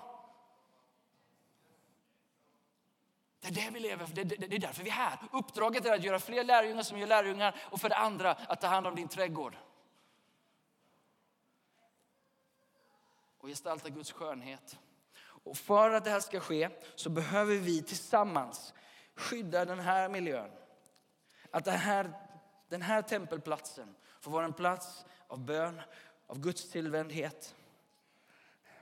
Det 3.42 3.48
är 3.48 3.52
det 3.52 3.70
vi 3.74 3.80
lever 3.80 4.06
för, 4.06 4.16
det, 4.16 4.24
det, 4.24 4.36
det 4.48 4.56
är 4.56 4.60
därför 4.60 4.84
vi 4.84 4.90
är 4.90 4.94
här. 4.94 5.20
Uppdraget 5.32 5.86
är 5.86 5.94
att 5.94 6.04
göra 6.04 6.20
fler 6.20 6.44
lärjungar 6.44 6.84
som 6.84 7.00
gör 7.00 7.08
lärjungar 7.08 7.56
och 7.62 7.82
för 7.82 7.90
det 7.90 7.96
andra 7.96 8.32
att 8.32 8.62
ta 8.62 8.68
hand 8.68 8.88
om 8.88 8.96
din 8.96 9.08
trädgård. 9.08 9.58
Och 13.38 13.48
gestalta 13.48 13.90
Guds 13.90 14.12
skönhet. 14.12 14.78
Och 15.46 15.58
för 15.58 15.92
att 15.92 16.04
det 16.04 16.10
här 16.10 16.20
ska 16.20 16.40
ske 16.40 16.70
så 16.96 17.10
behöver 17.10 17.56
vi 17.56 17.84
tillsammans 17.84 18.74
skydda 19.16 19.66
den 19.66 19.80
här 19.80 20.10
miljön. 20.10 20.52
Att 21.52 21.66
det 21.66 21.72
här 21.72 22.14
den 22.70 22.82
här 22.82 23.02
tempelplatsen 23.02 23.96
får 24.20 24.32
vara 24.32 24.46
en 24.46 24.54
plats 24.54 25.06
av 25.28 25.40
bön, 25.40 25.82
av 26.28 26.40
Guds 26.40 26.70
tillvändhet. 26.70 27.56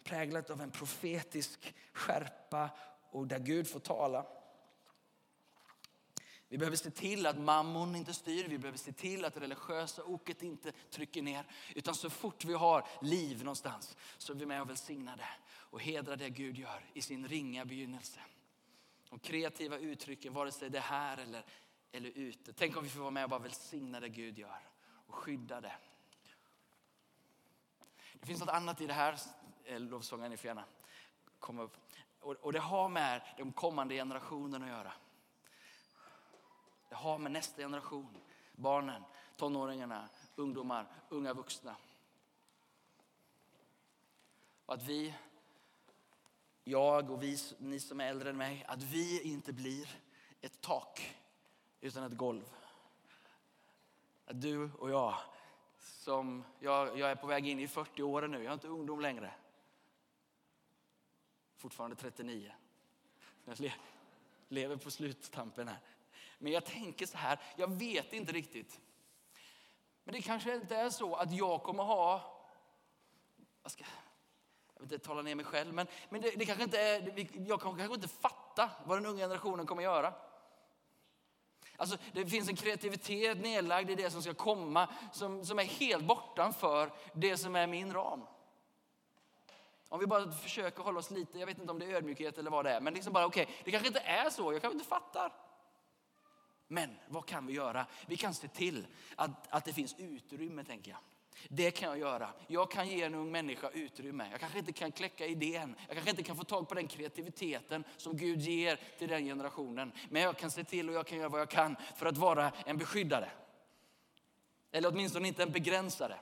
Präglat 0.03 0.49
av 0.49 0.61
en 0.61 0.71
profetisk 0.71 1.75
skärpa 1.93 2.69
och 3.11 3.27
där 3.27 3.39
Gud 3.39 3.67
får 3.67 3.79
tala. 3.79 4.25
Vi 6.47 6.57
behöver 6.57 6.77
se 6.77 6.89
till 6.89 7.25
att 7.25 7.37
mammon 7.37 7.95
inte 7.95 8.13
styr, 8.13 8.47
vi 8.47 8.57
behöver 8.57 8.77
se 8.77 8.91
till 8.91 9.25
att 9.25 9.33
det 9.33 9.39
religiösa 9.39 10.03
oket 10.03 10.43
inte 10.43 10.71
trycker 10.71 11.21
ner. 11.21 11.45
Utan 11.75 11.95
så 11.95 12.09
fort 12.09 12.45
vi 12.45 12.53
har 12.53 12.87
liv 13.01 13.43
någonstans 13.43 13.97
så 14.17 14.33
är 14.33 14.37
vi 14.37 14.45
med 14.45 14.61
och 14.61 14.69
välsignar 14.69 15.17
det 15.17 15.27
och 15.73 15.81
hedra 15.81 16.15
det 16.15 16.29
Gud 16.29 16.57
gör 16.57 16.85
i 16.93 17.01
sin 17.01 17.27
ringa 17.27 17.65
begynnelse. 17.65 18.19
De 19.09 19.19
kreativa 19.19 19.77
uttrycken, 19.77 20.33
vare 20.33 20.51
sig 20.51 20.69
det 20.69 20.77
är 20.77 20.81
här 20.81 21.17
eller 21.17 21.43
eller 21.91 22.09
ute. 22.09 22.53
Tänk 22.53 22.77
om 22.77 22.83
vi 22.83 22.89
får 22.89 22.99
vara 22.99 23.11
med 23.11 23.23
och 23.23 23.29
bara 23.29 23.39
välsigna 23.39 23.99
det 23.99 24.09
Gud 24.09 24.37
gör 24.37 24.59
och 25.07 25.15
skydda 25.15 25.61
det. 25.61 25.75
Det 28.13 28.25
finns 28.25 28.39
något 28.39 28.49
annat 28.49 28.81
i 28.81 28.87
det 28.87 28.93
här 28.93 29.19
eh, 29.63 29.79
lovsången, 29.79 30.31
ni 30.31 30.37
får 30.37 30.47
gärna 30.47 30.65
komma 31.39 31.61
upp. 31.61 31.77
Och 32.19 32.53
det 32.53 32.59
har 32.59 32.89
med 32.89 33.21
de 33.37 33.53
kommande 33.53 33.95
generationerna 33.95 34.65
att 34.65 34.71
göra. 34.71 34.93
Det 36.89 36.95
har 36.95 37.17
med 37.17 37.31
nästa 37.31 37.61
generation, 37.61 38.17
barnen, 38.51 39.03
tonåringarna, 39.35 40.09
ungdomar, 40.35 40.87
unga 41.09 41.33
vuxna. 41.33 41.75
Och 44.65 44.73
att 44.73 44.83
vi, 44.83 45.13
jag 46.63 47.11
och 47.11 47.23
vi, 47.23 47.37
ni 47.57 47.79
som 47.79 48.01
är 48.01 48.07
äldre 48.07 48.29
än 48.29 48.37
mig, 48.37 48.65
att 48.67 48.83
vi 48.83 49.21
inte 49.21 49.53
blir 49.53 49.89
ett 50.41 50.61
tak 50.61 51.15
utan 51.81 52.03
ett 52.03 52.17
golv. 52.17 52.53
Att 54.25 54.41
du 54.41 54.71
och 54.71 54.89
jag, 54.89 55.17
som 55.79 56.43
jag, 56.59 56.99
jag 56.99 57.11
är 57.11 57.15
på 57.15 57.27
väg 57.27 57.47
in 57.47 57.59
i 57.59 57.67
40 57.67 58.03
åren 58.03 58.31
nu, 58.31 58.37
jag 58.37 58.49
är 58.49 58.53
inte 58.53 58.67
ungdom 58.67 58.99
längre. 58.99 59.33
Fortfarande 61.57 61.95
39. 61.95 62.53
Jag 63.45 63.73
lever 64.47 64.77
på 64.77 64.91
sluttampen 64.91 65.67
här. 65.67 65.79
Men 66.37 66.51
jag 66.51 66.65
tänker 66.65 67.05
så 67.05 67.17
här, 67.17 67.39
jag 67.55 67.71
vet 67.71 68.13
inte 68.13 68.31
riktigt. 68.31 68.81
Men 70.03 70.13
det 70.13 70.21
kanske 70.21 70.55
inte 70.55 70.75
är 70.75 70.89
så 70.89 71.15
att 71.15 71.31
jag 71.31 71.63
kommer 71.63 71.83
ha, 71.83 72.39
vad 73.61 73.71
ska 73.71 73.83
jag 73.83 74.02
vill 74.83 74.93
inte 74.93 75.05
tala 75.05 75.21
ner 75.21 75.35
mig 75.35 75.45
själv, 75.45 75.73
men, 75.73 75.87
men 76.09 76.21
det, 76.21 76.31
det 76.35 76.45
kanske 76.45 76.63
inte 76.63 76.79
är, 76.79 77.27
jag 77.47 77.61
kommer 77.61 77.77
kanske 77.77 77.95
inte 77.95 78.07
fatta 78.07 78.69
vad 78.85 78.97
den 78.97 79.05
unga 79.05 79.23
generationen 79.23 79.65
kommer 79.65 79.83
göra. 79.83 80.13
Alltså, 81.77 81.97
det 82.13 82.25
finns 82.25 82.49
en 82.49 82.55
kreativitet 82.55 83.37
nedlagd 83.41 83.89
i 83.89 83.95
det 83.95 84.11
som 84.11 84.21
ska 84.21 84.33
komma 84.33 84.89
som, 85.11 85.45
som 85.45 85.59
är 85.59 85.63
helt 85.63 86.03
bortanför 86.03 86.91
det 87.13 87.37
som 87.37 87.55
är 87.55 87.67
min 87.67 87.93
ram. 87.93 88.21
Om 89.89 89.99
vi 89.99 90.07
bara 90.07 90.31
försöker 90.31 90.83
hålla 90.83 90.99
oss 90.99 91.11
lite, 91.11 91.39
jag 91.39 91.45
vet 91.45 91.59
inte 91.59 91.71
om 91.71 91.79
det 91.79 91.85
är 91.85 91.95
ödmjukhet 91.95 92.37
eller 92.37 92.51
vad 92.51 92.65
det 92.65 92.71
är, 92.71 92.81
men 92.81 92.93
liksom 92.93 93.13
bara 93.13 93.25
okej, 93.25 93.43
okay, 93.43 93.55
det 93.63 93.71
kanske 93.71 93.87
inte 93.87 93.99
är 93.99 94.29
så, 94.29 94.53
jag 94.53 94.61
kanske 94.61 94.75
inte 94.75 94.89
fattar. 94.89 95.33
Men 96.67 96.97
vad 97.07 97.25
kan 97.25 97.45
vi 97.45 97.53
göra? 97.53 97.85
Vi 98.07 98.17
kan 98.17 98.33
se 98.33 98.47
till 98.47 98.87
att, 99.15 99.47
att 99.49 99.65
det 99.65 99.73
finns 99.73 99.95
utrymme, 99.97 100.63
tänker 100.63 100.91
jag. 100.91 100.99
Det 101.49 101.71
kan 101.71 101.89
jag 101.89 101.99
göra. 101.99 102.29
Jag 102.47 102.71
kan 102.71 102.87
ge 102.87 103.03
en 103.03 103.15
ung 103.15 103.31
människa 103.31 103.69
utrymme. 103.69 104.27
Jag 104.31 104.39
kanske 104.39 104.59
inte 104.59 104.73
kan 104.73 104.91
kläcka 104.91 105.25
idén. 105.25 105.75
Jag 105.87 105.95
kanske 105.95 106.09
inte 106.09 106.23
kan 106.23 106.35
få 106.35 106.43
tag 106.43 106.69
på 106.69 106.75
den 106.75 106.87
kreativiteten 106.87 107.83
som 107.97 108.17
Gud 108.17 108.41
ger 108.41 108.79
till 108.97 109.09
den 109.09 109.25
generationen. 109.25 109.91
Men 110.09 110.21
jag 110.21 110.37
kan 110.37 110.51
se 110.51 110.63
till 110.63 110.89
och 110.89 110.95
jag 110.95 111.07
kan 111.07 111.17
göra 111.17 111.29
vad 111.29 111.41
jag 111.41 111.49
kan 111.49 111.75
för 111.95 112.05
att 112.05 112.17
vara 112.17 112.51
en 112.65 112.77
beskyddare. 112.77 113.29
Eller 114.71 114.89
åtminstone 114.89 115.27
inte 115.27 115.43
en 115.43 115.51
begränsare. 115.51 116.15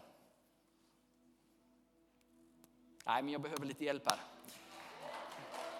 Nej, 3.06 3.24
men 3.24 3.32
jag 3.34 3.41
behöver 3.41 3.65
lite 3.65 3.86
hjälp 3.86 4.04
här. 4.06 4.19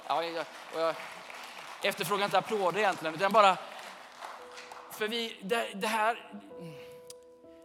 Ja, 0.08 0.24
jag, 0.24 0.46
jag 0.76 0.96
efterfrågar 1.84 2.26
inte 2.26 2.38
applåder 2.38 2.80
egentligen, 2.80 3.16
utan 3.16 3.32
bara... 3.32 3.58
För 4.92 5.08
vi, 5.08 5.38
det, 5.42 5.72
det 5.74 5.88
här 5.88 6.32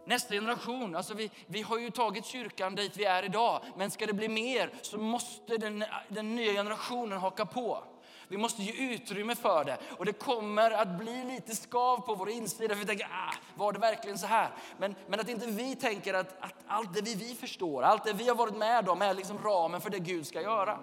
nästa 0.07 0.33
generation. 0.33 0.95
Alltså 0.95 1.13
vi, 1.13 1.31
vi 1.47 1.61
har 1.61 1.79
ju 1.79 1.89
tagit 1.89 2.25
kyrkan 2.25 2.75
dit 2.75 2.97
vi 2.97 3.05
är 3.05 3.23
idag, 3.23 3.61
men 3.77 3.91
ska 3.91 4.05
det 4.05 4.13
bli 4.13 4.27
mer 4.27 4.69
så 4.81 4.97
måste 4.97 5.57
den, 5.57 5.83
den 6.07 6.35
nya 6.35 6.53
generationen 6.53 7.19
haka 7.19 7.45
på. 7.45 7.83
Vi 8.27 8.37
måste 8.37 8.63
ge 8.63 8.93
utrymme 8.93 9.35
för 9.35 9.63
det. 9.63 9.77
Och 9.97 10.05
det 10.05 10.13
kommer 10.13 10.71
att 10.71 10.97
bli 10.97 11.23
lite 11.23 11.55
skav 11.55 11.97
på 11.97 12.15
vår 12.15 12.29
insida. 12.29 12.75
För 12.75 12.79
vi 12.79 12.85
tänker, 12.85 13.07
ah, 13.11 13.33
var 13.55 13.73
det 13.73 13.79
verkligen 13.79 14.17
så 14.17 14.27
här? 14.27 14.49
Men, 14.77 14.95
men 15.07 15.19
att 15.19 15.29
inte 15.29 15.47
vi 15.47 15.75
tänker 15.75 16.13
att, 16.13 16.43
att 16.43 16.55
allt 16.67 16.93
det 16.93 17.01
vi, 17.01 17.15
vi 17.15 17.35
förstår, 17.35 17.83
allt 17.83 18.03
det 18.03 18.13
vi 18.13 18.27
har 18.27 18.35
varit 18.35 18.57
med 18.57 18.89
om 18.89 19.01
är 19.01 19.13
liksom 19.13 19.37
ramen 19.43 19.81
för 19.81 19.89
det 19.89 19.99
Gud 19.99 20.27
ska 20.27 20.41
göra. 20.41 20.79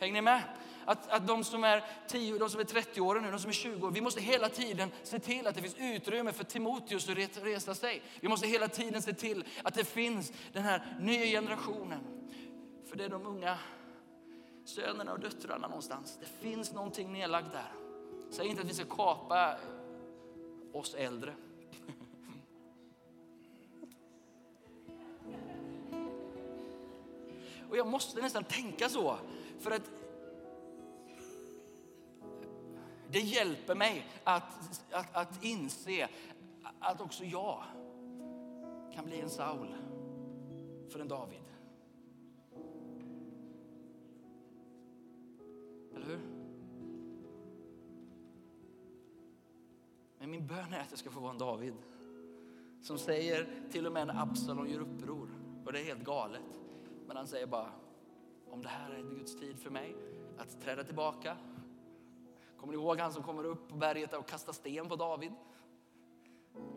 Hänger 0.00 0.14
ni 0.14 0.20
med? 0.20 0.42
Att, 0.84 1.08
att 1.08 1.26
de 1.26 1.44
som 1.44 1.64
är 1.64 1.84
10, 2.08 2.38
de 2.38 2.50
som 2.50 2.60
är 2.60 2.64
30 2.64 3.00
år 3.00 3.20
nu, 3.20 3.30
de 3.30 3.38
som 3.38 3.48
är 3.48 3.52
20 3.52 3.86
år, 3.86 3.90
vi 3.90 4.00
måste 4.00 4.20
hela 4.20 4.48
tiden 4.48 4.90
se 5.02 5.18
till 5.18 5.46
att 5.46 5.54
det 5.54 5.62
finns 5.62 5.76
utrymme 5.78 6.32
för 6.32 6.44
Timoteus 6.44 7.08
att 7.08 7.16
resa 7.42 7.74
sig. 7.74 8.02
Vi 8.20 8.28
måste 8.28 8.46
hela 8.46 8.68
tiden 8.68 9.02
se 9.02 9.12
till 9.12 9.44
att 9.62 9.74
det 9.74 9.84
finns 9.84 10.32
den 10.52 10.62
här 10.62 10.96
nya 11.00 11.40
generationen. 11.40 12.00
För 12.88 12.96
det 12.96 13.04
är 13.04 13.08
de 13.08 13.26
unga 13.26 13.58
sönerna 14.64 15.12
och 15.12 15.20
döttrarna 15.20 15.68
någonstans. 15.68 16.18
Det 16.20 16.26
finns 16.48 16.72
någonting 16.72 17.12
nedlagt 17.12 17.52
där. 17.52 17.72
Säg 18.30 18.46
inte 18.46 18.62
att 18.62 18.68
vi 18.68 18.74
ska 18.74 18.84
kapa 18.84 19.56
oss 20.72 20.94
äldre. 20.94 21.34
Och 27.70 27.76
jag 27.76 27.86
måste 27.86 28.20
nästan 28.20 28.44
tänka 28.44 28.88
så. 28.88 29.18
För 29.60 29.70
att 29.70 29.90
det 33.12 33.20
hjälper 33.20 33.74
mig 33.74 34.06
att, 34.24 34.80
att, 34.90 35.16
att 35.16 35.44
inse 35.44 36.08
att 36.78 37.00
också 37.00 37.24
jag 37.24 37.62
kan 38.94 39.04
bli 39.04 39.20
en 39.20 39.30
Saul 39.30 39.74
för 40.88 41.00
en 41.00 41.08
David. 41.08 41.42
Eller 45.94 46.06
hur? 46.06 46.20
Men 50.18 50.30
min 50.30 50.46
bön 50.46 50.72
är 50.72 50.80
att 50.80 50.90
jag 50.90 50.98
ska 50.98 51.10
få 51.10 51.20
vara 51.20 51.32
en 51.32 51.38
David. 51.38 51.74
Som 52.80 52.98
säger 52.98 53.48
till 53.70 53.86
och 53.86 53.92
med 53.92 54.06
när 54.06 54.22
Absalom 54.22 54.68
gör 54.68 54.80
uppror. 54.80 55.28
Och 55.64 55.72
det 55.72 55.80
är 55.80 55.84
helt 55.84 56.04
galet. 56.04 56.60
Men 57.06 57.16
han 57.16 57.26
säger 57.26 57.46
bara, 57.46 57.70
om 58.50 58.62
det 58.62 58.68
här 58.68 58.90
är 58.90 59.02
Guds 59.02 59.36
tid 59.36 59.58
för 59.58 59.70
mig 59.70 59.96
att 60.38 60.60
träda 60.60 60.84
tillbaka. 60.84 61.36
Kommer 62.62 62.74
ni 62.74 62.82
ihåg 62.82 62.98
han 62.98 63.12
som 63.12 63.22
kommer 63.22 63.44
upp 63.44 63.68
på 63.68 63.76
berget 63.76 64.14
och 64.14 64.26
kastar 64.26 64.52
sten 64.52 64.88
på 64.88 64.96
David? 64.96 65.32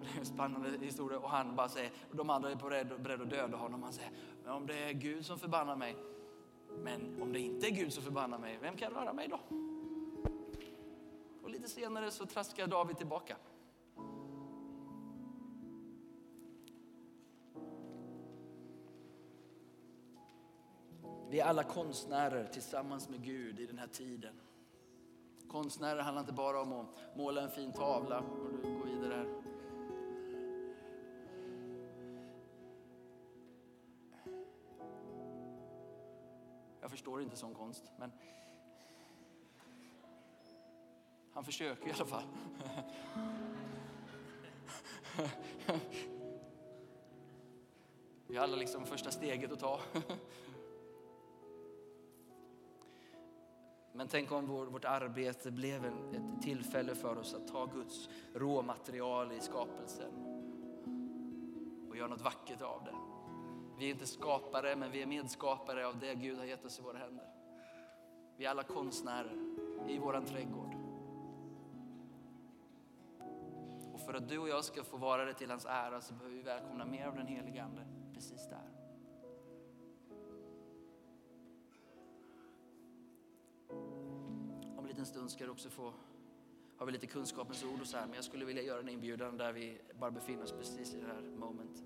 Det 0.02 0.08
är 0.16 0.20
en 0.20 0.26
spännande 0.26 0.86
historia 0.86 1.20
och 1.20 1.30
han 1.30 1.56
bara 1.56 1.70
säger, 1.70 1.92
och 2.10 2.16
de 2.16 2.30
andra 2.30 2.52
är 2.52 2.56
beredda, 2.56 2.98
beredda 2.98 3.24
att 3.24 3.30
döda 3.30 3.58
honom. 3.58 3.84
Han 3.84 3.94
säger, 3.94 4.12
men 4.44 4.54
om 4.54 4.68
det 4.68 4.84
är 4.84 4.94
Gud 4.94 5.26
som 5.26 5.40
förbannar 5.40 5.76
mig, 5.76 5.96
men 6.78 7.22
om 7.22 7.34
det 7.34 7.40
inte 7.40 7.68
är 7.68 7.72
Gud 7.72 7.94
som 7.94 8.04
förbannar 8.04 8.40
mig, 8.40 8.58
vem 8.62 8.78
kan 8.78 8.92
röra 8.92 9.14
mig 9.14 9.28
då? 9.28 9.40
Och 11.44 11.50
lite 11.50 11.70
senare 11.70 12.12
så 12.12 12.26
traskar 12.26 12.68
David 12.68 12.98
tillbaka. 12.98 13.38
Vi 21.30 21.40
är 21.40 21.46
alla 21.46 21.64
konstnärer 21.64 22.48
tillsammans 22.48 23.10
med 23.10 23.24
Gud 23.24 23.60
i 23.60 23.66
den 23.66 23.78
här 23.78 23.88
tiden. 23.88 24.36
Konstnärer 25.48 26.02
handlar 26.02 26.22
inte 26.22 26.34
bara 26.34 26.62
om 26.62 26.74
att 26.74 27.16
måla 27.16 27.42
en 27.42 27.52
fin 27.52 27.74
tavla 27.74 28.20
och 28.20 28.50
du 28.64 28.78
går 28.78 28.86
vidare 28.86 29.14
här. 29.14 29.28
Jag 36.82 36.92
förstår 36.92 37.22
inte 37.22 37.36
sån 37.36 37.54
konst, 37.54 37.84
men 37.98 38.12
han 41.34 41.44
försöker 41.44 41.88
i 41.90 41.92
alla 41.92 42.06
fall. 42.06 42.24
Vi 48.28 48.38
har 48.38 48.44
alla 48.44 48.56
liksom 48.56 48.86
första 48.86 49.12
steget 49.12 49.52
att 49.52 49.60
ta. 49.60 49.80
Men 53.96 54.08
tänk 54.08 54.32
om 54.32 54.46
vår, 54.46 54.66
vårt 54.66 54.86
arbete 54.86 55.52
blev 55.52 55.86
en, 55.86 56.16
ett 56.16 56.42
tillfälle 56.42 56.96
för 56.96 57.18
oss 57.18 57.34
att 57.34 57.48
ta 57.48 57.66
Guds 57.66 58.10
råmaterial 58.34 59.32
i 59.32 59.40
skapelsen 59.40 60.12
och 61.90 61.98
göra 61.98 62.08
något 62.08 62.22
vackert 62.22 62.62
av 62.62 62.84
det. 62.84 62.96
Vi 63.80 63.86
är 63.86 63.90
inte 63.90 64.06
skapare, 64.06 64.76
men 64.76 64.92
vi 64.92 65.02
är 65.02 65.06
medskapare 65.06 65.88
av 65.88 66.00
det 66.00 66.16
Gud 66.16 66.38
har 66.38 66.46
gett 66.46 66.66
oss 66.66 66.80
i 66.80 66.82
våra 66.82 66.98
händer. 66.98 67.26
Vi 68.38 68.46
är 68.46 68.50
alla 68.50 68.64
konstnärer 68.64 69.38
i 69.88 69.98
våran 69.98 70.26
trädgård. 70.26 70.76
Och 73.94 74.02
för 74.02 74.14
att 74.14 74.30
du 74.30 74.38
och 74.38 74.50
jag 74.50 74.66
ska 74.66 74.84
få 74.84 74.98
vara 74.98 75.26
det 75.26 75.34
till 75.34 75.50
hans 75.50 75.66
ära 75.66 76.02
så 76.02 76.14
behöver 76.14 76.36
vi 76.36 76.42
välkomna 76.42 76.86
mer 76.86 77.08
av 77.08 77.16
den 77.16 77.28
helige 77.28 77.64
Ande 77.64 77.82
precis 78.14 78.50
där. 78.50 78.75
Liten 85.06 85.18
stund 85.20 85.32
ska 85.32 85.46
du 85.46 85.52
också 85.52 85.70
få, 85.70 85.94
har 86.78 86.86
vi 86.86 86.92
lite 86.92 87.08
kunskapens 87.08 87.64
ord 87.64 87.82
och 87.82 87.88
så 87.88 87.98
här, 87.98 88.06
men 88.06 88.16
jag 88.16 88.24
skulle 88.24 88.46
vilja 88.46 88.64
göra 88.64 88.80
en 88.80 88.90
inbjudan 88.90 89.38
där 89.38 89.54
vi 89.54 89.82
bara 90.00 90.12
befinner 90.12 90.44
oss 90.44 90.52
precis 90.52 90.94
i 90.94 91.02
det 91.02 91.08
här 91.08 91.22
moment. 91.22 91.84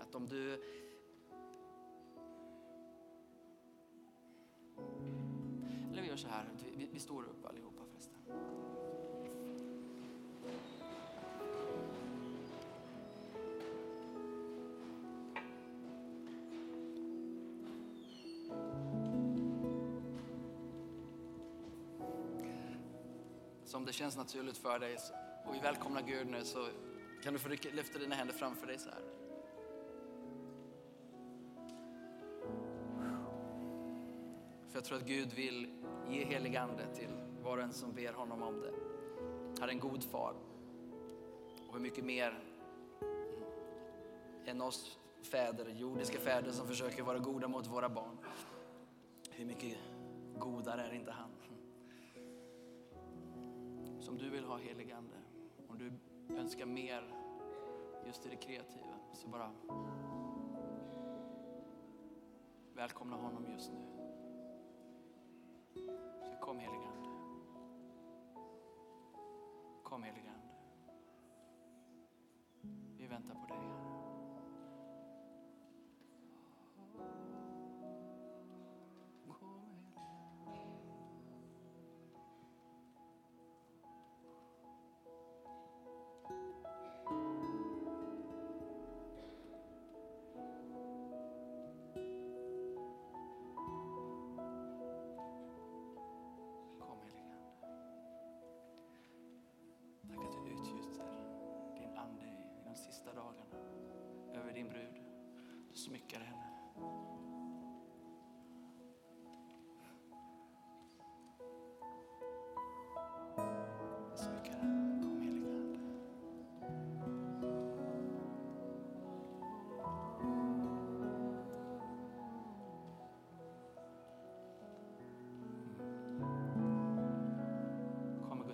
Att 0.00 0.14
om 0.14 0.28
du 0.28 0.52
Eller 5.92 6.02
vi 6.02 6.08
gör 6.08 6.16
så 6.16 6.28
här, 6.28 6.50
vi, 6.76 6.88
vi 6.92 7.00
står 7.00 7.22
upp 7.22 7.46
allihopa 7.46 7.84
förresten. 7.84 8.73
Så 23.74 23.78
om 23.78 23.84
det 23.84 23.92
känns 23.92 24.16
naturligt 24.16 24.58
för 24.58 24.78
dig 24.78 24.96
och 25.44 25.54
vi 25.54 25.58
välkomnar 25.58 26.02
Gud 26.02 26.26
nu 26.26 26.44
så 26.44 26.68
kan 27.22 27.32
du 27.32 27.38
få 27.38 27.48
lyfta 27.48 27.98
dina 27.98 28.14
händer 28.14 28.34
framför 28.34 28.66
dig 28.66 28.78
så 28.78 28.88
här. 28.88 29.02
För 34.68 34.78
jag 34.78 34.84
tror 34.84 34.98
att 34.98 35.06
Gud 35.06 35.32
vill 35.32 35.82
ge 36.08 36.24
helig 36.24 36.56
ande 36.56 36.94
till 36.94 37.10
var 37.42 37.56
och 37.56 37.62
en 37.62 37.72
som 37.72 37.92
ber 37.92 38.12
honom 38.12 38.42
om 38.42 38.60
det. 38.60 38.72
Han 39.60 39.68
är 39.68 39.72
en 39.72 39.80
god 39.80 40.04
far. 40.04 40.34
Och 41.68 41.74
hur 41.74 41.80
mycket 41.80 42.04
mer 42.04 42.44
än 44.46 44.60
oss 44.60 44.98
fäder, 45.22 45.68
jordiska 45.68 46.18
fäder 46.18 46.50
som 46.50 46.66
försöker 46.66 47.02
vara 47.02 47.18
goda 47.18 47.48
mot 47.48 47.66
våra 47.66 47.88
barn. 47.88 48.18
Hur 49.30 49.44
mycket 49.44 49.78
godare 50.38 50.82
är 50.82 50.94
inte 50.94 51.10
han? 51.10 51.30
Som 54.04 54.18
du 54.18 54.30
vill 54.30 54.44
ha 54.44 54.56
helig 54.56 54.92
ande, 54.92 55.16
om 55.68 55.78
du 55.78 55.92
önskar 56.36 56.66
mer 56.66 57.14
just 58.06 58.26
i 58.26 58.28
det 58.28 58.36
kreativa, 58.36 58.94
så 59.12 59.28
bara 59.28 59.50
välkomna 62.74 63.16
honom 63.16 63.46
just 63.52 63.72
nu. 63.72 63.78
Så 66.22 66.36
kom 66.40 66.58
helig 66.58 66.80
ande. 66.96 67.08
Kom 69.82 70.02
helig 70.02 70.26
ande. 70.26 70.54
Vi 72.98 73.06
väntar 73.06 73.34
på 73.34 73.54
dig 73.54 73.83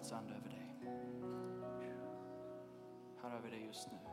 Guds 0.01 0.13
ande 0.13 0.35
över 0.35 0.49
dig. 0.51 0.75
Han 3.23 3.33
över 3.33 3.51
dig 3.51 3.65
just 3.67 3.89
nu. 3.93 4.10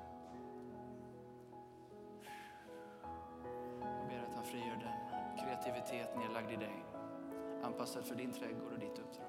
Identitet 5.88 6.18
nedlagd 6.18 6.52
i 6.52 6.56
dig. 6.56 6.84
Anpassad 7.64 8.06
för 8.06 8.16
din 8.16 8.34
trädgård 8.34 8.74
och 8.74 8.80
ditt 8.80 9.00
uppdrag. 9.00 9.28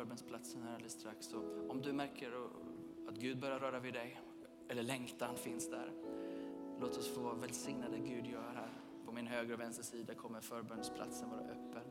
Förbönsplatsen 0.00 0.62
här 0.62 0.74
alldeles 0.74 0.92
strax. 0.92 1.32
Och 1.32 1.70
om 1.70 1.82
du 1.82 1.92
märker 1.92 2.32
att 3.08 3.16
Gud 3.16 3.40
börjar 3.40 3.58
röra 3.60 3.80
vid 3.80 3.94
dig, 3.94 4.20
eller 4.68 4.82
längtan 4.82 5.36
finns 5.36 5.70
där, 5.70 5.92
låt 6.80 6.96
oss 6.96 7.14
få 7.14 7.34
välsigna 7.34 7.88
det 7.88 7.98
Gud 7.98 8.26
gör 8.26 8.52
här. 8.54 8.70
På 9.06 9.12
min 9.12 9.26
högra 9.26 9.54
och 9.54 9.60
vänstra 9.60 9.84
sida 9.84 10.14
kommer 10.14 10.40
förbönsplatsen 10.40 11.30
vara 11.30 11.40
öppen. 11.40 11.82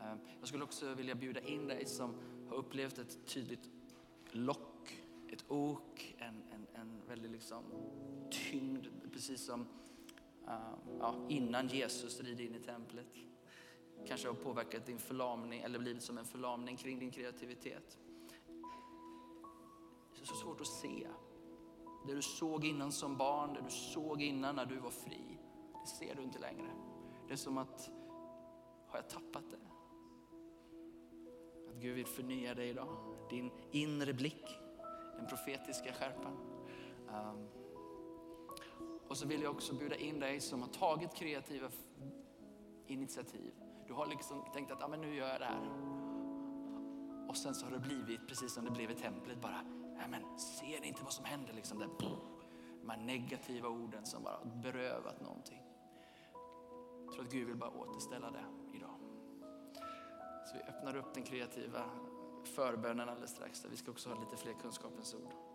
Ehm, 0.00 0.18
jag 0.38 0.48
skulle 0.48 0.64
också 0.64 0.94
vilja 0.94 1.14
bjuda 1.14 1.40
in 1.40 1.66
dig 1.66 1.86
som 1.86 2.14
har 2.48 2.56
upplevt 2.56 2.98
ett 2.98 3.26
tydligt 3.26 3.70
lock, 4.30 5.02
ett 5.28 5.44
ok, 5.48 6.16
en, 6.18 6.42
en, 6.50 6.66
en 6.74 7.02
väldigt 7.08 7.30
liksom 7.30 7.64
tyngd, 8.30 8.86
precis 9.12 9.44
som 9.44 9.60
uh, 9.60 10.74
ja, 10.98 11.26
innan 11.28 11.68
Jesus 11.68 12.20
rider 12.20 12.44
in 12.44 12.54
i 12.54 12.60
templet. 12.60 13.06
Kanske 14.06 14.28
har 14.28 14.34
påverkat 14.34 14.86
din 14.86 14.98
förlamning 14.98 15.60
eller 15.60 15.78
blivit 15.78 16.02
som 16.02 16.18
en 16.18 16.24
förlamning 16.24 16.76
kring 16.76 16.98
din 16.98 17.10
kreativitet. 17.10 17.98
Det 20.14 20.20
är 20.20 20.26
så 20.26 20.34
svårt 20.34 20.60
att 20.60 20.66
se. 20.66 21.08
Det 22.06 22.14
du 22.14 22.22
såg 22.22 22.64
innan 22.64 22.92
som 22.92 23.16
barn, 23.16 23.54
det 23.54 23.60
du 23.60 23.70
såg 23.70 24.22
innan 24.22 24.56
när 24.56 24.66
du 24.66 24.78
var 24.78 24.90
fri, 24.90 25.38
det 25.80 25.86
ser 25.86 26.14
du 26.14 26.22
inte 26.22 26.38
längre. 26.38 26.70
Det 27.26 27.32
är 27.32 27.36
som 27.36 27.58
att, 27.58 27.90
har 28.88 28.98
jag 28.98 29.08
tappat 29.08 29.50
det? 29.50 29.56
Att 31.68 31.76
Gud 31.76 31.94
vill 31.94 32.06
förnya 32.06 32.54
dig 32.54 32.68
idag. 32.68 32.96
Din 33.30 33.50
inre 33.70 34.12
blick, 34.12 34.44
den 35.16 35.26
profetiska 35.26 35.92
skärpan. 35.92 36.36
Um, 37.08 37.48
och 39.08 39.16
så 39.16 39.26
vill 39.26 39.42
jag 39.42 39.50
också 39.50 39.74
bjuda 39.74 39.96
in 39.96 40.20
dig 40.20 40.40
som 40.40 40.62
har 40.62 40.68
tagit 40.68 41.14
kreativa 41.14 41.70
initiativ. 42.86 43.52
Du 43.90 43.94
har 43.94 44.06
liksom 44.06 44.44
tänkt 44.52 44.70
att 44.70 44.82
ah, 44.82 44.88
men 44.88 45.00
nu 45.00 45.14
gör 45.14 45.28
jag 45.28 45.40
det 45.40 45.44
här. 45.44 45.70
Och 47.28 47.36
sen 47.36 47.54
så 47.54 47.66
har 47.66 47.72
det 47.72 47.78
blivit 47.78 48.28
precis 48.28 48.52
som 48.52 48.64
det 48.64 48.70
blev 48.70 48.90
i 48.90 48.94
templet 48.94 49.40
bara. 49.40 49.62
Nej, 49.96 50.08
men 50.10 50.38
ser 50.38 50.80
ni 50.80 50.88
inte 50.88 51.02
vad 51.04 51.12
som 51.12 51.24
händer? 51.24 51.52
Liksom 51.52 51.78
där, 51.78 51.88
de 52.80 52.90
här 52.90 52.96
negativa 52.96 53.68
orden 53.68 54.06
som 54.06 54.22
bara 54.22 54.44
berövat 54.44 55.20
någonting. 55.20 55.62
Jag 57.04 57.12
tror 57.12 57.24
att 57.24 57.32
Gud 57.32 57.46
vill 57.46 57.56
bara 57.56 57.70
återställa 57.70 58.30
det 58.30 58.44
idag. 58.74 58.94
Så 60.46 60.56
vi 60.56 60.62
öppnar 60.62 60.96
upp 60.96 61.14
den 61.14 61.22
kreativa 61.22 61.84
förbönen 62.44 63.08
alldeles 63.08 63.30
strax. 63.30 63.66
Vi 63.70 63.76
ska 63.76 63.90
också 63.90 64.10
ha 64.10 64.20
lite 64.20 64.36
fler 64.36 64.52
kunskapens 64.52 65.14
ord. 65.14 65.49